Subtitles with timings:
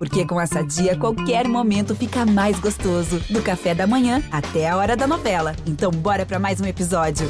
[0.00, 3.20] Porque com essa dia, qualquer momento fica mais gostoso.
[3.28, 5.54] Do café da manhã até a hora da novela.
[5.66, 7.28] Então, bora para mais um episódio.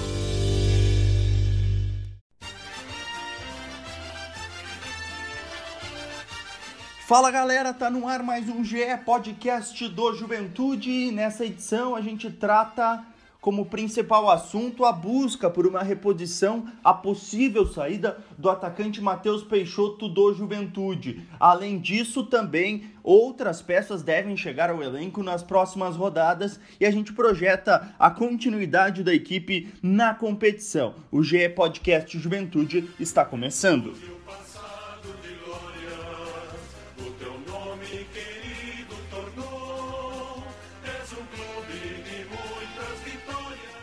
[7.08, 11.10] Fala galera, tá no ar mais um GE Podcast do Juventude.
[11.10, 13.04] Nessa edição a gente trata
[13.40, 20.08] como principal assunto a busca por uma reposição a possível saída do atacante Matheus Peixoto
[20.08, 21.26] do Juventude.
[21.38, 27.12] Além disso, também outras peças devem chegar ao elenco nas próximas rodadas e a gente
[27.12, 30.94] projeta a continuidade da equipe na competição.
[31.10, 34.19] O GE Podcast Juventude está começando.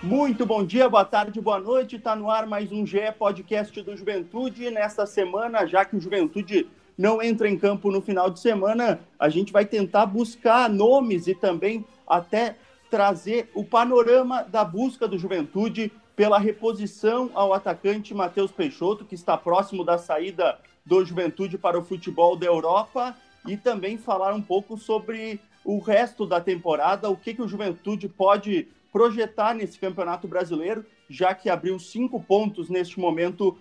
[0.04, 1.96] Muito bom dia, boa tarde, boa noite.
[1.96, 4.70] Está no ar mais um GE Podcast do Juventude.
[4.70, 9.28] Nesta semana, já que o Juventude não entra em campo no final de semana, a
[9.28, 12.56] gente vai tentar buscar nomes e também até
[12.92, 19.36] trazer o panorama da busca do Juventude pela reposição ao atacante Matheus Peixoto, que está
[19.36, 23.16] próximo da saída do Juventude para o futebol da Europa,
[23.48, 28.08] e também falar um pouco sobre o resto da temporada, o que, que o Juventude
[28.08, 33.58] pode projetar nesse Campeonato Brasileiro, já que abriu cinco pontos neste momento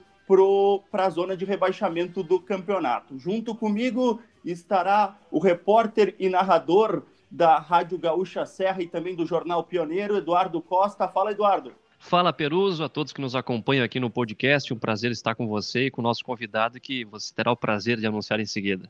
[0.89, 3.19] para a zona de rebaixamento do campeonato.
[3.19, 9.65] Junto comigo estará o repórter e narrador da Rádio Gaúcha Serra e também do Jornal
[9.65, 11.09] Pioneiro, Eduardo Costa.
[11.09, 11.73] Fala, Eduardo.
[11.99, 14.73] Fala, Peruso, a todos que nos acompanham aqui no podcast.
[14.73, 17.99] Um prazer estar com você e com o nosso convidado, que você terá o prazer
[17.99, 18.89] de anunciar em seguida.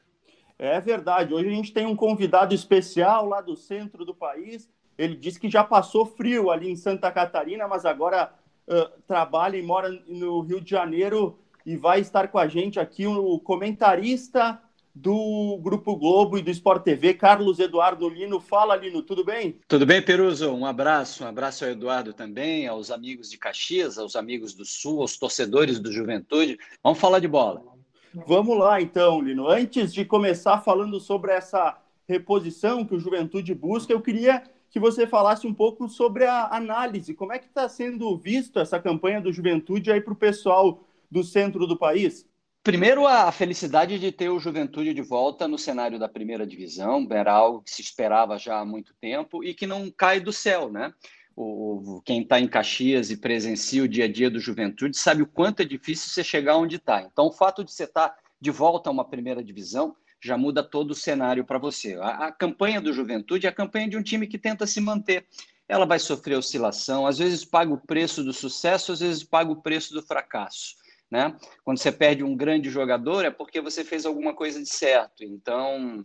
[0.59, 1.35] É verdade.
[1.35, 5.51] Hoje a gente tem um convidado especial lá do centro do país, ele disse que
[5.51, 8.33] já passou frio ali em Santa Catarina, mas agora
[8.67, 13.07] uh, trabalha e mora no Rio de Janeiro e vai estar com a gente aqui
[13.07, 14.61] o comentarista
[14.95, 18.41] do Grupo Globo e do Sport TV, Carlos Eduardo Lino.
[18.41, 19.61] Fala, Lino, tudo bem?
[19.69, 20.51] Tudo bem, Peruso?
[20.51, 25.03] Um abraço, um abraço ao Eduardo também, aos amigos de Caxias, aos amigos do Sul,
[25.03, 26.59] aos torcedores do Juventude.
[26.83, 27.76] Vamos falar de bola.
[28.25, 29.47] Vamos lá, então, Lino.
[29.47, 31.77] Antes de começar falando sobre essa
[32.09, 37.13] reposição que o Juventude busca, eu queria que você falasse um pouco sobre a análise.
[37.13, 41.23] Como é que está sendo visto essa campanha do Juventude aí para o pessoal do
[41.23, 42.27] centro do país?
[42.63, 47.33] Primeiro, a felicidade de ter o Juventude de volta no cenário da primeira divisão, era
[47.33, 50.93] algo que se esperava já há muito tempo e que não cai do céu, né?
[51.37, 55.27] O, quem está em Caxias e presencia o dia a dia do Juventude sabe o
[55.27, 57.03] quanto é difícil você chegar onde está.
[57.03, 60.63] Então, o fato de você estar tá de volta a uma primeira divisão já muda
[60.63, 61.95] todo o cenário para você.
[61.97, 65.27] A, a, campanha do Juventude é a campanha de um time que tenta se manter.
[65.69, 69.61] Ela vai sofrer oscilação, às vezes paga o preço do sucesso, às vezes paga o
[69.61, 70.77] preço do fracasso.
[71.11, 71.37] Né?
[71.65, 75.23] Quando você perde um grande jogador, é porque você fez alguma coisa de certo.
[75.23, 76.05] Então,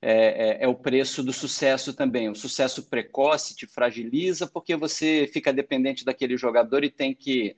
[0.00, 2.28] é, é, é, o preço do sucesso também.
[2.28, 7.56] O sucesso precoce te fragiliza porque você fica dependente daquele jogador e tem que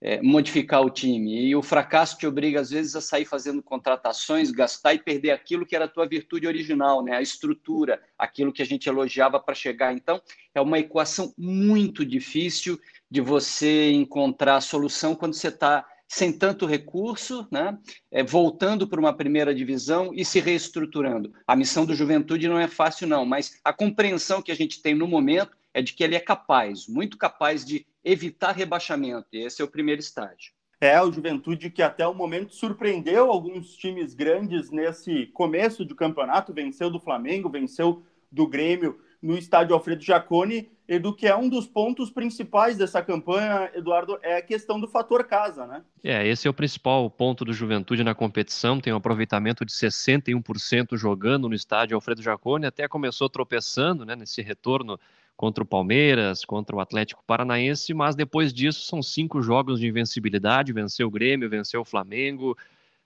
[0.00, 1.46] é, modificar o time.
[1.46, 5.64] E o fracasso te obriga, às vezes, a sair fazendo contratações, gastar e perder aquilo
[5.64, 7.16] que era a tua virtude original, né?
[7.16, 9.92] a estrutura, aquilo que a gente elogiava para chegar.
[9.92, 10.20] Então,
[10.54, 16.66] é uma equação muito difícil de você encontrar a solução quando você está sem tanto
[16.66, 17.78] recurso, né?
[18.10, 21.32] É, voltando para uma primeira divisão e se reestruturando.
[21.46, 24.94] A missão do Juventude não é fácil, não, mas a compreensão que a gente tem
[24.94, 29.26] no momento é de que ele é capaz, muito capaz de evitar rebaixamento.
[29.32, 30.52] E esse é o primeiro estágio.
[30.78, 36.52] É, o Juventude que até o momento surpreendeu alguns times grandes nesse começo de campeonato,
[36.52, 41.48] venceu do Flamengo, venceu do Grêmio no estádio Alfredo Jaconi, e do que é um
[41.48, 45.82] dos pontos principais dessa campanha, Eduardo, é a questão do fator casa, né?
[46.02, 50.96] É, esse é o principal ponto do Juventude na competição, tem um aproveitamento de 61%
[50.96, 54.98] jogando no estádio Alfredo Jaconi, até começou tropeçando, né, nesse retorno
[55.36, 60.72] contra o Palmeiras, contra o Atlético Paranaense, mas depois disso são cinco jogos de invencibilidade,
[60.72, 62.56] venceu o Grêmio, venceu o Flamengo,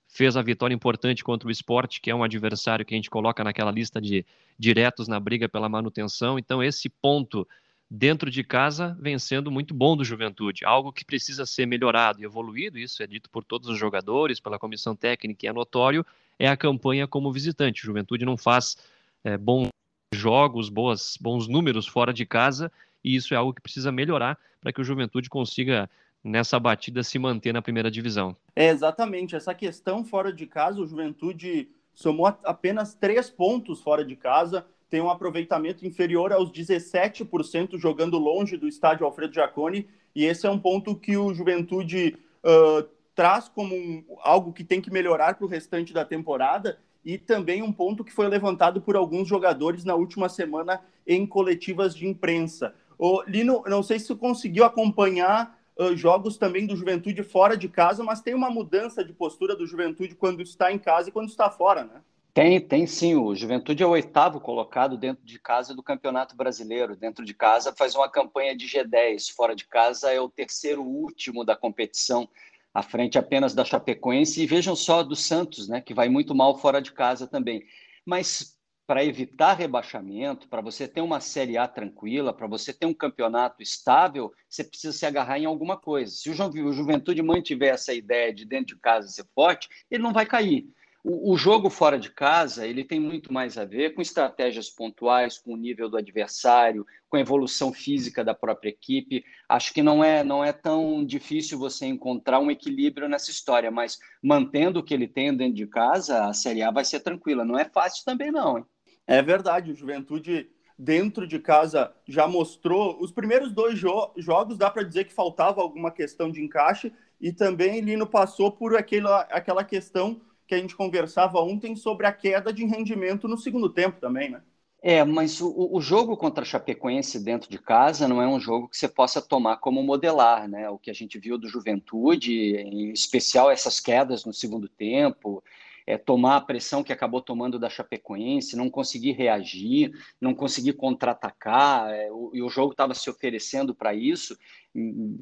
[0.09, 3.45] fez a vitória importante contra o Esporte, que é um adversário que a gente coloca
[3.45, 4.25] naquela lista de
[4.59, 7.47] diretos na briga pela manutenção, então esse ponto
[7.91, 12.25] dentro de casa vem sendo muito bom do Juventude, algo que precisa ser melhorado e
[12.25, 16.05] evoluído, isso é dito por todos os jogadores, pela comissão técnica e é notório,
[16.39, 17.83] é a campanha como visitante.
[17.83, 18.77] O Juventude não faz
[19.23, 19.69] é, bom
[20.13, 22.73] jogos, boas, bons números fora de casa,
[23.05, 25.89] e isso é algo que precisa melhorar para que o Juventude consiga,
[26.27, 28.37] nessa batida, se manter na primeira divisão.
[28.55, 34.17] É exatamente, essa questão fora de casa, o Juventude somou apenas três pontos fora de
[34.17, 40.47] casa, tem um aproveitamento inferior aos 17% jogando longe do estádio Alfredo Jaconi, e esse
[40.47, 45.35] é um ponto que o Juventude uh, traz como um, algo que tem que melhorar
[45.35, 49.85] para o restante da temporada, e também um ponto que foi levantado por alguns jogadores
[49.85, 52.75] na última semana em coletivas de imprensa.
[52.99, 55.57] Ô, Lino, não sei se conseguiu acompanhar
[55.95, 60.15] jogos também do Juventude fora de casa, mas tem uma mudança de postura do Juventude
[60.15, 62.03] quando está em casa e quando está fora, né?
[62.37, 63.15] Tem, tem sim.
[63.15, 66.95] O Juventude é o oitavo colocado dentro de casa do Campeonato Brasileiro.
[66.95, 69.33] Dentro de casa faz uma campanha de G10.
[69.35, 72.29] Fora de casa é o terceiro último da competição,
[72.75, 74.43] à frente apenas da Chapecoense.
[74.43, 77.65] E vejam só do Santos, né, que vai muito mal fora de casa também.
[78.05, 78.56] Mas
[78.87, 83.63] para evitar rebaixamento, para você ter uma Série A tranquila, para você ter um campeonato
[83.63, 86.13] estável, você precisa se agarrar em alguma coisa.
[86.13, 90.25] Se o Juventude mantiver essa ideia de dentro de casa ser forte, ele não vai
[90.25, 90.69] cair.
[91.09, 95.53] O, jogo fora de casa ele tem muito mais a ver com estratégias pontuais, com
[95.53, 99.25] o nível do adversário, com a evolução física da própria equipe.
[99.49, 104.01] Acho que não é não é tão difícil você encontrar um equilíbrio nessa história, mas
[104.21, 107.45] mantendo o que ele tem dentro de casa, a Série A vai ser tranquila.
[107.45, 108.59] Não é fácil também não.
[108.59, 108.65] Hein?
[109.07, 114.71] É verdade, o Juventude dentro de casa já mostrou os primeiros dois jo jogos dá
[114.71, 119.65] para dizer que faltava alguma questão de encaixe e também Lino passou por aquela, aquela
[119.65, 124.31] questão que a gente conversava ontem sobre a queda de rendimento no segundo tempo também,
[124.31, 124.43] né?
[124.83, 128.69] É, mas o, o, jogo contra a Chapecoense dentro de casa não é um jogo
[128.69, 130.69] que você possa tomar como modelar, né?
[130.69, 135.43] O que a gente viu do Juventude, em especial essas quedas no segundo tempo,
[135.87, 141.91] é, tomar a pressão que acabou tomando da Chapecoense, não conseguir reagir, não conseguir contra-atacar,
[141.91, 144.37] é, e o jogo estava se oferecendo para isso.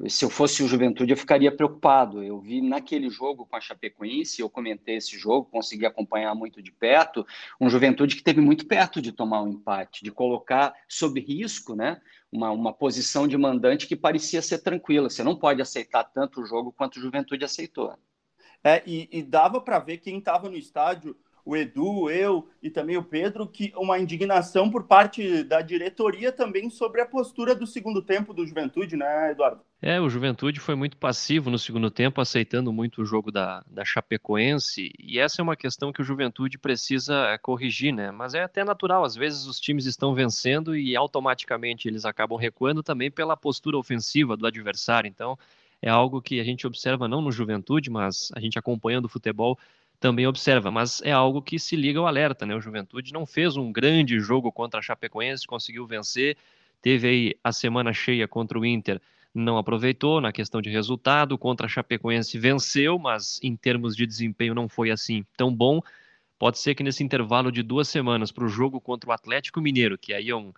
[0.09, 2.21] Se eu fosse o Juventude, eu ficaria preocupado.
[2.21, 6.71] Eu vi naquele jogo com a Chapecoense, eu comentei esse jogo, consegui acompanhar muito de
[6.71, 7.25] perto,
[7.61, 12.01] um Juventude que teve muito perto de tomar um empate, de colocar sob risco, né?
[12.29, 15.09] Uma, uma posição de mandante que parecia ser tranquila.
[15.09, 17.95] Você não pode aceitar tanto o jogo quanto o Juventude aceitou.
[18.65, 21.15] É, e, e dava para ver quem estava no estádio,
[21.45, 26.71] o Edu, eu e também o Pedro, que uma indignação por parte da diretoria também
[26.71, 29.61] sobre a postura do segundo tempo do Juventude, né, Eduardo?
[29.79, 33.85] É, o Juventude foi muito passivo no segundo tempo, aceitando muito o jogo da, da
[33.85, 38.09] Chapecoense, e essa é uma questão que o Juventude precisa é, corrigir, né?
[38.09, 42.81] Mas é até natural, às vezes os times estão vencendo e automaticamente eles acabam recuando
[42.81, 45.37] também pela postura ofensiva do adversário, então
[45.85, 49.55] é algo que a gente observa não no Juventude, mas a gente acompanhando o futebol
[49.99, 52.55] também observa, mas é algo que se liga ao alerta, né?
[52.55, 56.37] O Juventude não fez um grande jogo contra a Chapecoense, conseguiu vencer,
[56.81, 58.99] teve aí a semana cheia contra o Inter,
[59.31, 64.55] não aproveitou na questão de resultado, contra a Chapecoense venceu, mas em termos de desempenho
[64.55, 65.81] não foi assim tão bom.
[66.39, 69.99] Pode ser que nesse intervalo de duas semanas para o jogo contra o Atlético Mineiro,
[69.99, 70.51] que aí é um,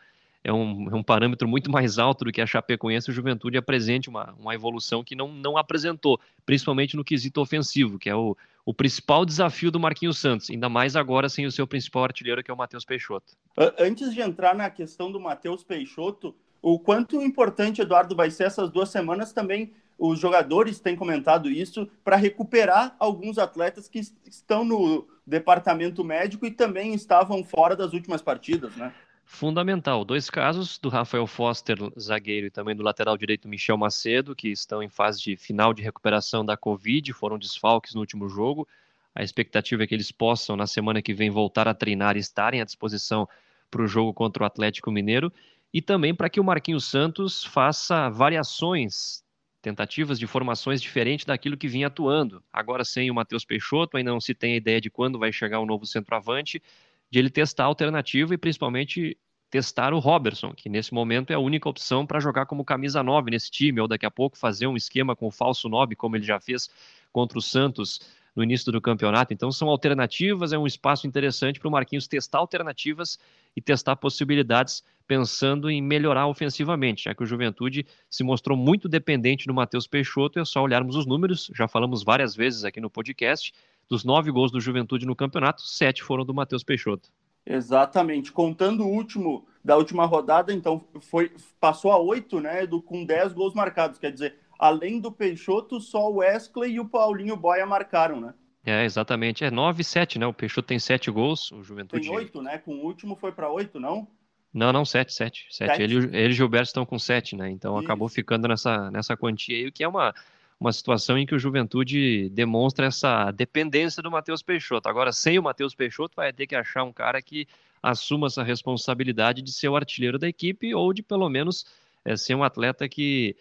[0.47, 4.07] é um, é um parâmetro muito mais alto do que a Chapecoense, o Juventude apresente
[4.07, 8.35] uma, uma evolução que não, não apresentou, principalmente no quesito ofensivo, que é o,
[8.65, 12.49] o principal desafio do Marquinhos Santos, ainda mais agora sem o seu principal artilheiro, que
[12.49, 13.33] é o Matheus Peixoto.
[13.77, 18.69] Antes de entrar na questão do Matheus Peixoto, o quanto importante, Eduardo, vai ser essas
[18.69, 25.05] duas semanas também, os jogadores têm comentado isso, para recuperar alguns atletas que estão no
[25.25, 28.93] departamento médico e também estavam fora das últimas partidas, né?
[29.27, 30.05] Fundamental.
[30.05, 34.81] Dois casos do Rafael Foster, zagueiro, e também do lateral direito Michel Macedo, que estão
[34.81, 38.67] em fase de final de recuperação da Covid, foram desfalques no último jogo.
[39.13, 42.61] A expectativa é que eles possam, na semana que vem, voltar a treinar e estarem
[42.61, 43.27] à disposição
[43.69, 45.31] para o jogo contra o Atlético Mineiro.
[45.73, 49.23] E também para que o Marquinhos Santos faça variações,
[49.61, 52.41] tentativas de formações diferentes daquilo que vinha atuando.
[52.51, 55.59] Agora sem o Matheus Peixoto, ainda não se tem a ideia de quando vai chegar
[55.59, 56.61] o novo centroavante
[57.09, 59.17] de ele testar a alternativa e principalmente
[59.49, 63.31] testar o Robertson, que nesse momento é a única opção para jogar como camisa 9
[63.31, 66.25] nesse time, ou daqui a pouco fazer um esquema com o falso 9, como ele
[66.25, 66.69] já fez
[67.11, 68.01] contra o Santos
[68.35, 69.33] no início do campeonato.
[69.33, 73.17] Então são alternativas, é um espaço interessante para o Marquinhos testar alternativas
[73.55, 79.47] e testar possibilidades pensando em melhorar ofensivamente, já que o Juventude se mostrou muito dependente
[79.47, 83.53] do Matheus Peixoto, é só olharmos os números, já falamos várias vezes aqui no podcast,
[83.89, 87.09] dos nove gols do Juventude no campeonato, sete foram do Matheus Peixoto.
[87.45, 88.31] Exatamente.
[88.31, 92.67] Contando o último da última rodada, então foi passou a oito, né?
[92.67, 93.97] Do, com dez gols marcados.
[93.97, 98.33] Quer dizer, além do Peixoto, só o Wesley e o Paulinho Boia marcaram, né?
[98.65, 99.45] É, exatamente.
[99.45, 100.27] É 9 e 7, né?
[100.27, 102.05] O Peixoto tem sete gols, o Juventude.
[102.05, 102.57] Tem oito, né?
[102.57, 104.05] Com o último foi para oito, não?
[104.53, 105.47] Não, não, sete, sete.
[105.49, 105.81] sete.
[105.81, 107.49] Ele, ele e o Gilberto estão com sete, né?
[107.49, 107.85] Então Isso.
[107.85, 110.13] acabou ficando nessa, nessa quantia aí, o que é uma,
[110.59, 114.89] uma situação em que o Juventude demonstra essa dependência do Matheus Peixoto.
[114.89, 117.47] Agora, sem o Matheus Peixoto, vai ter que achar um cara que
[117.81, 121.65] assuma essa responsabilidade de ser o artilheiro da equipe ou de pelo menos
[122.03, 123.35] é, ser um atleta que,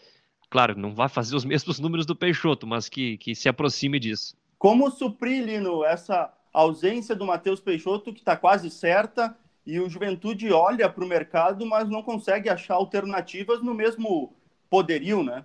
[0.51, 4.37] claro, não vai fazer os mesmos números do Peixoto, mas que, que se aproxime disso.
[4.59, 10.53] Como suprir, Lino, essa ausência do Matheus Peixoto, que está quase certa, e o Juventude
[10.53, 14.35] olha para o mercado, mas não consegue achar alternativas no mesmo
[14.71, 15.45] poderio, né?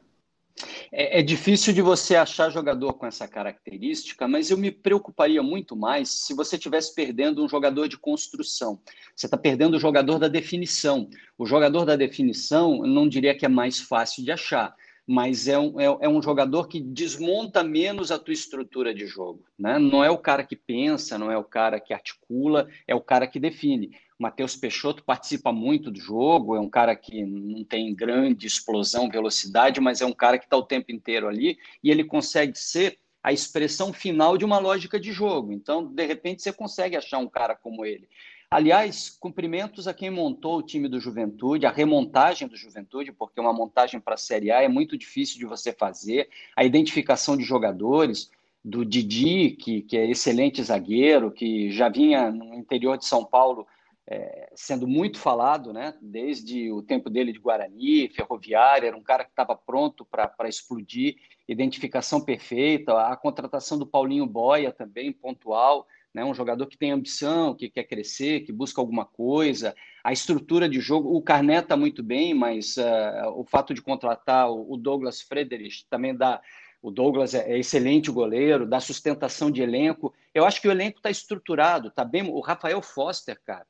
[0.91, 5.75] É, é, difícil de você achar jogador com essa característica, mas eu me preocuparia muito
[5.75, 8.79] mais se você estivesse perdendo um jogador de construção.
[9.15, 11.09] Você está perdendo o jogador da definição.
[11.37, 14.75] O jogador da definição, não diria que é mais fácil de achar,
[15.07, 19.43] mas é um, é, é um jogador que desmonta menos a tua estrutura de jogo.
[19.57, 19.77] Né?
[19.79, 23.27] Não é o cara que pensa, não é o cara que articula, é o cara
[23.27, 23.91] que define.
[24.17, 29.81] Matheus Peixoto participa muito do jogo, é um cara que não tem grande explosão, velocidade,
[29.81, 33.31] mas é um cara que está o tempo inteiro ali e ele consegue ser a
[33.31, 35.51] expressão final de uma lógica de jogo.
[35.51, 38.07] Então, de repente, você consegue achar um cara como ele.
[38.53, 43.53] Aliás, cumprimentos a quem montou o time do Juventude, a remontagem do Juventude, porque uma
[43.53, 48.29] montagem para a Série A é muito difícil de você fazer, a identificação de jogadores,
[48.63, 53.65] do Didi, que, que é excelente zagueiro, que já vinha no interior de São Paulo
[54.05, 55.95] é, sendo muito falado, né?
[56.01, 61.15] Desde o tempo dele de Guarani, Ferroviária, era um cara que estava pronto para explodir,
[61.47, 66.23] identificação perfeita, a contratação do Paulinho Boia também, pontual, né?
[66.23, 70.79] Um jogador que tem ambição, que quer crescer, que busca alguma coisa, a estrutura de
[70.79, 75.85] jogo, o Carnet está muito bem, mas uh, o fato de contratar o Douglas Frederich
[75.89, 76.41] também dá
[76.81, 80.13] o Douglas é, é excelente goleiro, dá sustentação de elenco.
[80.33, 82.23] Eu acho que o elenco está estruturado, está bem.
[82.23, 83.67] O Rafael Foster, cara,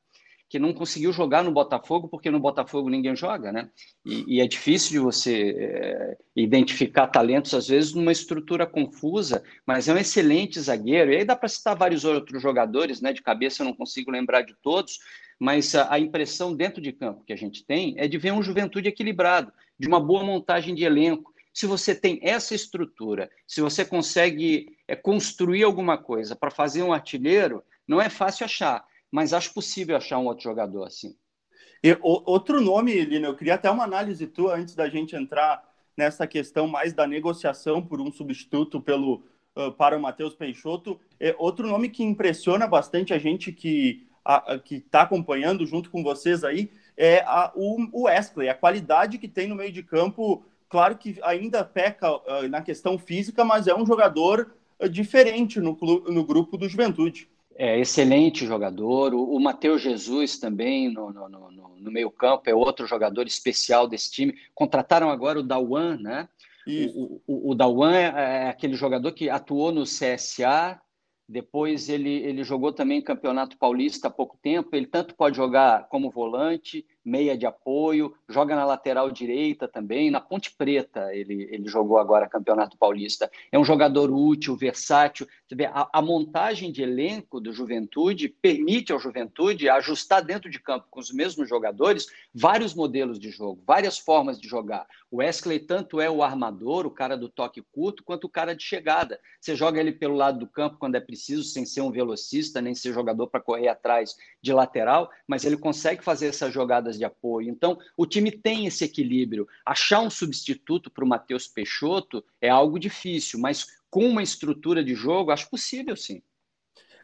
[0.52, 3.70] que não conseguiu jogar no Botafogo, porque no Botafogo ninguém joga, né?
[4.04, 9.88] E, e é difícil de você é, identificar talentos, às vezes, numa estrutura confusa, mas
[9.88, 11.10] é um excelente zagueiro.
[11.10, 13.14] E aí dá para citar vários outros jogadores, né?
[13.14, 14.98] De cabeça eu não consigo lembrar de todos,
[15.40, 18.42] mas a, a, impressão dentro de campo que a gente tem é de ver um
[18.42, 21.32] juventude equilibrado, de uma boa montagem de elenco.
[21.54, 26.92] Se você tem essa estrutura, se você consegue é, construir alguma coisa para fazer um
[26.92, 31.14] artilheiro, não é fácil achar mas acho possível achar um outro jogador assim.
[31.84, 35.62] E, o, outro nome, Lino, eu queria até uma análise tua antes da gente entrar
[35.94, 39.22] nessa questão mais da negociação por um substituto pelo
[39.54, 40.98] uh, para o Matheus Peixoto.
[41.20, 44.06] É outro nome que impressiona bastante a gente que
[44.64, 49.26] que está acompanhando junto com vocês aí é a, o, o Wesley, a qualidade que
[49.26, 50.44] tem no meio de campo.
[50.68, 55.76] Claro que ainda peca uh, na questão física, mas é um jogador uh, diferente no,
[56.06, 59.14] no grupo do Juventude é excelente jogador.
[59.14, 64.10] O, o Matheus Jesus também no, no, no, no meio-campo é outro jogador especial desse
[64.10, 64.34] time.
[64.54, 66.28] Contrataram agora o Dawan, né?
[66.94, 70.80] O, o, o Dawan é, é, aquele jogador que atuou no CSA,
[71.28, 74.74] depois ele, ele jogou também Campeonato Paulista há pouco tempo.
[74.74, 80.20] Ele tanto pode jogar como volante, meia de apoio, joga na lateral direita também, na
[80.20, 83.30] Ponte Preta ele, ele jogou agora Campeonato Paulista.
[83.50, 85.26] É um jogador útil, versátil.
[85.72, 91.00] A, a montagem de elenco do Juventude permite ao Juventude ajustar dentro de campo com
[91.00, 94.86] os mesmos jogadores vários modelos de jogo, várias formas de jogar.
[95.10, 98.62] O Wesley tanto é o armador, o cara do toque curto, quanto o cara de
[98.62, 99.20] chegada.
[99.40, 102.74] Você joga ele pelo lado do campo quando é preciso, sem ser um velocista, nem
[102.74, 107.48] ser jogador para correr atrás de lateral, mas ele consegue fazer essas jogadas de apoio.
[107.48, 109.46] Então, o time tem esse equilíbrio.
[109.64, 114.94] Achar um substituto para o Matheus Peixoto é algo difícil, mas com uma estrutura de
[114.94, 116.22] jogo, acho possível sim.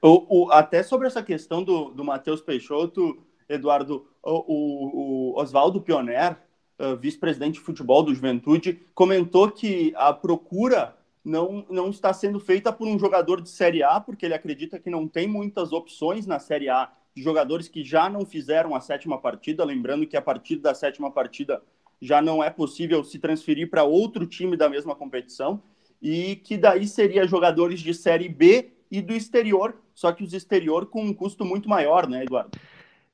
[0.02, 6.36] O, o, até sobre essa questão do, do Matheus Peixoto, Eduardo, o, o Oswaldo Pioner,
[6.78, 12.72] uh, vice-presidente de futebol do Juventude, comentou que a procura não, não está sendo feita
[12.72, 16.38] por um jogador de Série A, porque ele acredita que não tem muitas opções na
[16.38, 16.90] Série A
[17.22, 21.62] jogadores que já não fizeram a sétima partida, lembrando que a partir da sétima partida
[22.00, 25.62] já não é possível se transferir para outro time da mesma competição,
[26.00, 30.86] e que daí seria jogadores de Série B e do exterior, só que os exterior
[30.86, 32.58] com um custo muito maior, né, Eduardo?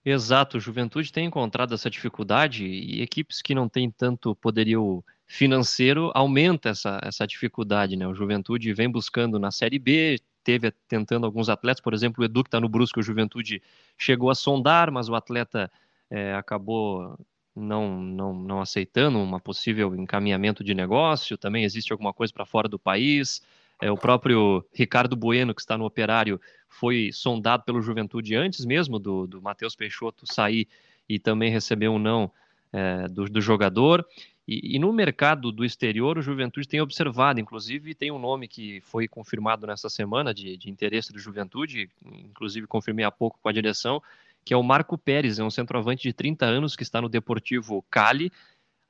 [0.05, 6.69] Exato, Juventude tem encontrado essa dificuldade e equipes que não têm tanto poderio financeiro aumenta
[6.69, 8.07] essa, essa dificuldade, né?
[8.07, 12.45] O Juventude vem buscando na Série B, teve tentando alguns atletas, por exemplo, o Edu
[12.45, 13.63] que está no Brusque, o Juventude
[13.97, 15.71] chegou a sondar, mas o atleta
[16.11, 17.19] é, acabou
[17.57, 22.69] não, não, não aceitando uma possível encaminhamento de negócio, também existe alguma coisa para fora
[22.69, 23.43] do país.
[23.81, 28.99] É, o próprio Ricardo Bueno, que está no operário, foi sondado pelo Juventude antes mesmo
[28.99, 30.69] do, do Matheus Peixoto sair
[31.09, 32.31] e também recebeu um não
[32.73, 34.07] é, do, do jogador.
[34.47, 38.81] E, e, no mercado do exterior, o Juventude tem observado, inclusive tem um nome que
[38.83, 43.53] foi confirmado nessa semana de, de interesse do Juventude, inclusive confirmei há pouco com a
[43.53, 44.03] direção,
[44.45, 47.83] que é o Marco Pérez, é um centroavante de 30 anos que está no Deportivo
[47.91, 48.31] Cali,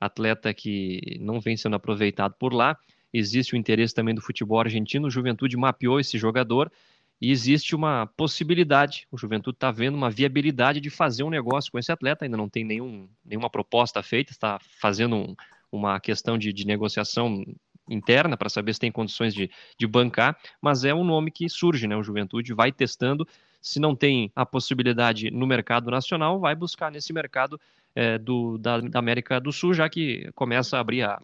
[0.01, 2.77] atleta que não vem sendo aproveitado por lá.
[3.13, 6.71] Existe o interesse também do futebol argentino, o Juventude mapeou esse jogador
[7.25, 11.79] e existe uma possibilidade, o Juventude está vendo uma viabilidade de fazer um negócio com
[11.79, 15.35] esse atleta, ainda não tem nenhum, nenhuma proposta feita, está fazendo um,
[15.73, 17.43] uma questão de, de negociação
[17.89, 21.87] interna para saber se tem condições de, de bancar, mas é um nome que surge,
[21.87, 21.97] né?
[21.97, 23.27] O Juventude vai testando.
[23.59, 27.59] Se não tem a possibilidade no mercado nacional, vai buscar nesse mercado
[27.95, 31.19] é, do, da, da, América do Sul, já que começa a abrir a,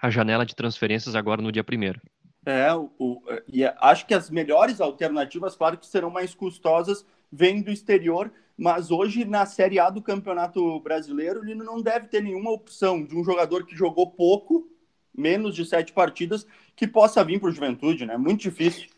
[0.00, 2.00] a janela de transferências agora no dia primeiro.
[2.46, 7.60] É, o, o, e acho que as melhores alternativas, claro que serão mais custosas, vêm
[7.60, 12.52] do exterior, mas hoje na Série A do Campeonato Brasileiro, ele não deve ter nenhuma
[12.52, 14.70] opção de um jogador que jogou pouco
[15.12, 18.16] menos de sete partidas que possa vir para o Juventude, né?
[18.16, 18.88] Muito difícil.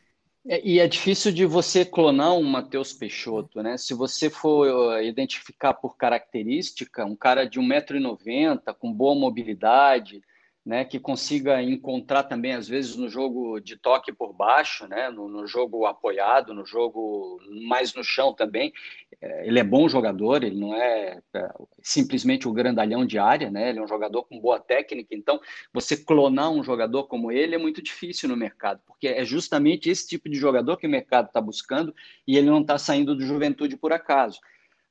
[0.47, 3.79] É, e é difícil de você clonar um Matheus Peixoto, né?
[3.79, 10.21] Se você for identificar por característica, um cara de 1,90m, com boa mobilidade,
[10.69, 15.27] né, que consiga encontrar também, às vezes, no jogo de toque por baixo, né, no,
[15.27, 18.71] no jogo apoiado, no jogo mais no chão também.
[19.19, 21.49] É, ele é bom jogador, ele não é, é,
[21.83, 25.15] simplesmente o grandalhão de área, né, ele é um jogador com boa técnica.
[25.15, 25.41] Então,
[25.73, 30.07] você clonar um jogador como ele é muito difícil no mercado, porque é justamente esse
[30.07, 31.95] tipo de jogador que o mercado está buscando
[32.27, 34.39] e ele não está saindo do juventude por acaso.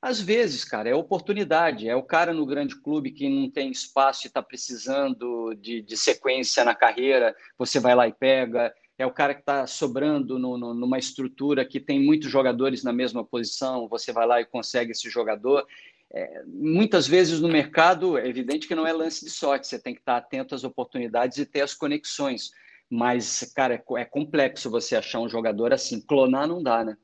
[0.00, 1.88] Às vezes, cara, é oportunidade.
[1.88, 5.96] É o cara no grande clube que não tem espaço e está precisando de, de,
[5.96, 8.72] sequência na carreira, você vai lá e pega.
[8.96, 12.92] É o cara que está sobrando no, no, numa estrutura que tem muitos jogadores na
[12.92, 15.66] mesma posição, você vai lá e consegue esse jogador.
[16.12, 19.94] É, muitas vezes no mercado, é evidente que não é lance de sorte, você tem
[19.94, 22.50] que estar atento às oportunidades e ter as conexões.
[22.88, 26.00] Mas, cara, é, é complexo você achar um jogador assim.
[26.00, 26.96] Clonar não dá, né?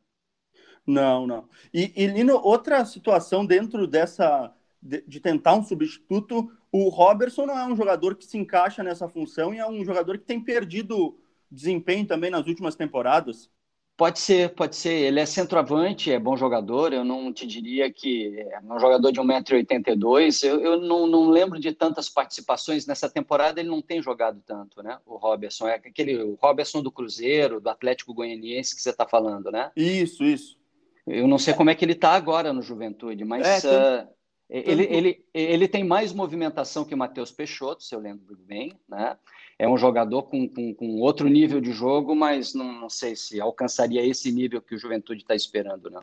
[0.86, 1.48] Não, não.
[1.72, 7.58] E, e Lino, outra situação dentro dessa de, de, tentar um substituto, o Robertson não
[7.58, 11.18] é um jogador que se encaixa nessa função e é um jogador que tem perdido
[11.50, 13.50] desempenho também nas últimas temporadas.
[13.96, 14.92] Pode ser, pode ser.
[14.92, 16.92] Ele é centroavante, é bom jogador.
[16.92, 20.44] Eu não te diria que é um jogador de 1,82m.
[20.44, 23.61] Eu, eu não, não lembro de tantas participações nessa temporada.
[23.61, 24.98] Ele não tem jogado tanto, né?
[25.06, 25.68] O Robertson.
[25.68, 29.70] É aquele o Robertson do Cruzeiro, do Atlético Goianiense que você está falando, né?
[29.76, 30.59] Isso, isso.
[31.06, 34.08] Eu não sei como é que ele está agora no Juventude, mas é, uh,
[34.48, 39.16] ele, ele, ele tem mais movimentação que o Matheus Peixoto, se eu lembro bem, né?
[39.58, 43.40] É um jogador com, com, com outro nível de jogo, mas não, não, sei se
[43.40, 46.00] alcançaria esse nível que o Juventude está esperando, né?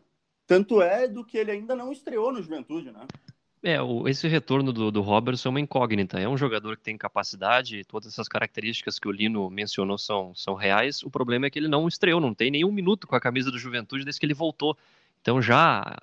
[0.47, 3.05] Tanto é do que ele ainda não estreou no Juventude, né?
[3.63, 6.19] É, o, esse retorno do, do Robertson é uma incógnita.
[6.19, 10.56] É um jogador que tem capacidade, todas essas características que o Lino mencionou são, são
[10.56, 11.04] reais.
[11.04, 13.60] O problema é que ele não estreou, não tem nenhum minuto com a camisa do
[13.60, 14.76] Juventude desde que ele voltou.
[15.21, 15.95] Então já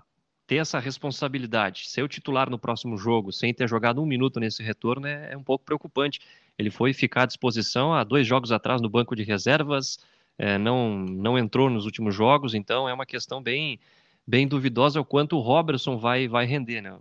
[0.46, 4.62] ter essa responsabilidade, ser o titular no próximo jogo, sem ter jogado um minuto nesse
[4.62, 6.20] retorno, é, é um pouco preocupante.
[6.56, 9.98] Ele foi ficar à disposição há dois jogos atrás no banco de reservas,
[10.38, 13.78] é, não, não entrou nos últimos jogos, então é uma questão bem
[14.28, 16.82] bem duvidosa o quanto o Robertson vai, vai render.
[16.82, 16.94] Né?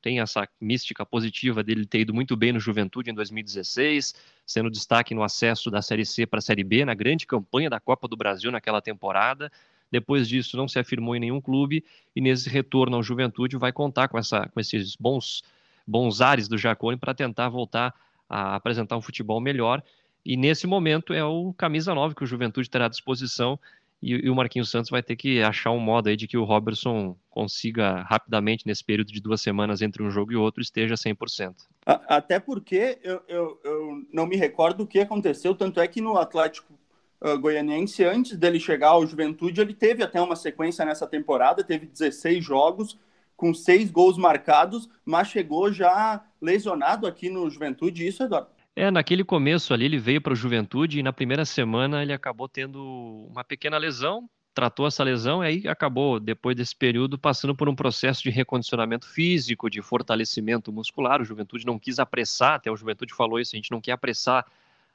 [0.00, 4.14] Tem essa mística positiva dele ter ido muito bem no Juventude em 2016,
[4.46, 7.78] sendo destaque no acesso da Série C para a Série B, na grande campanha da
[7.78, 9.52] Copa do Brasil naquela temporada.
[9.92, 11.84] Depois disso, não se afirmou em nenhum clube
[12.16, 15.44] e nesse retorno ao Juventude vai contar com, essa, com esses bons,
[15.86, 17.94] bons ares do Jacone para tentar voltar
[18.26, 19.82] a apresentar um futebol melhor.
[20.24, 23.60] E nesse momento é o camisa 9 que o Juventude terá à disposição
[24.04, 26.44] e, e, o Marquinhos Santos vai ter que achar um modo aí de que o
[26.44, 31.54] Robertson consiga rapidamente, nesse período de duas semanas entre um jogo e outro, esteja 100%.
[31.86, 36.18] Até porque eu, eu, eu não me recordo o que aconteceu, tanto é que no
[36.18, 36.74] Atlético
[37.22, 41.86] uh, Goianiense, antes dele chegar ao Juventude, ele teve até uma sequência nessa temporada, teve
[41.86, 42.98] 16 jogos,
[43.36, 48.53] com seis gols marcados, mas chegou já lesionado aqui no Juventude, isso, Eduardo?
[48.76, 52.48] É, naquele começo ali ele veio para o Juventude e na primeira semana ele acabou
[52.48, 57.68] tendo uma pequena lesão, tratou essa lesão e aí acabou, depois desse período, passando por
[57.68, 61.20] um processo de recondicionamento físico, de fortalecimento muscular.
[61.20, 64.44] O Juventude não quis apressar, até o Juventude falou isso, a gente não quer apressar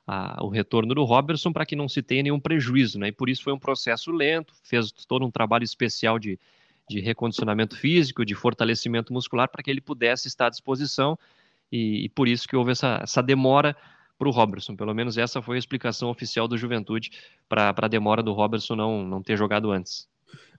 [0.06, 3.10] a, o retorno do Robertson para que não se tenha nenhum prejuízo, né?
[3.10, 6.38] E por isso foi um processo lento, fez todo um trabalho especial de,
[6.89, 11.18] de recondicionamento físico, de fortalecimento muscular para que ele pudesse estar à disposição
[11.72, 13.76] e, e por isso que houve essa, essa demora
[14.18, 14.76] para o Robertson.
[14.76, 17.12] Pelo menos essa foi a explicação oficial do Juventude
[17.48, 20.08] para a demora do Robertson não, não ter jogado antes.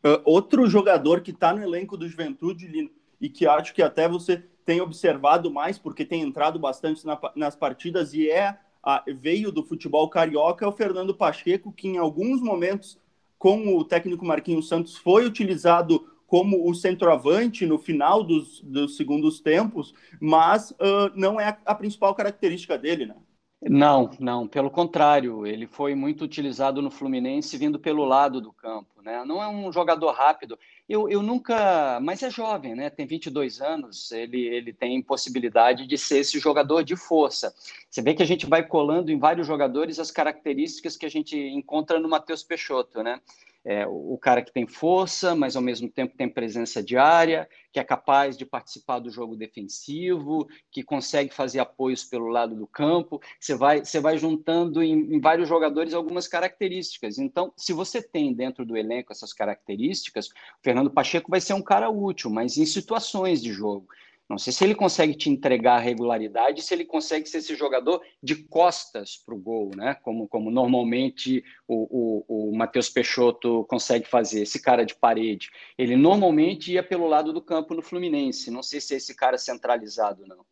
[0.05, 4.09] Uh, outro jogador que está no elenco do Juventude, Lino, e que acho que até
[4.09, 9.53] você tem observado mais, porque tem entrado bastante na, nas partidas e é a, veio
[9.53, 12.99] do futebol carioca, é o Fernando Pacheco, que em alguns momentos,
[13.38, 19.40] com o técnico Marquinhos Santos, foi utilizado como o centroavante no final dos, dos segundos
[19.40, 23.16] tempos, mas uh, não é a, a, principal característica dele, né?
[23.60, 29.02] Não, não, pelo contrário, ele foi muito utilizado no Fluminense vindo pelo lado do campo,
[29.02, 29.24] né?
[29.26, 30.56] Não é um jogador rápido.
[30.88, 32.88] Eu, eu nunca, mas é jovem, né?
[32.88, 37.52] Tem 22 anos, ele, ele tem possibilidade de ser esse jogador de força.
[37.90, 41.36] Você vê que a gente vai colando em vários jogadores as características que a gente
[41.36, 43.20] encontra no Matheus Peixoto, né?
[43.64, 47.85] É, o cara que tem força, mas ao mesmo tempo tem presença diária, que é
[47.85, 53.20] capaz de participar do jogo defensivo, que consegue fazer apoios pelo lado do campo.
[53.38, 57.18] Você vai, você vai juntando em, em vários jogadores algumas características.
[57.18, 61.62] Então, se você tem dentro do elenco essas características, o Fernando Pacheco vai ser um
[61.62, 63.87] cara útil, mas em situações de jogo.
[64.30, 68.00] Não sei se ele consegue te entregar a regularidade, se ele consegue ser esse jogador
[68.22, 69.94] de costas para o gol, né?
[70.04, 75.50] Como, como normalmente o, o, o Matheus Peixoto consegue fazer, esse cara de parede.
[75.76, 78.52] Ele normalmente ia pelo lado do campo no Fluminense.
[78.52, 80.46] Não sei se é esse cara centralizado, não.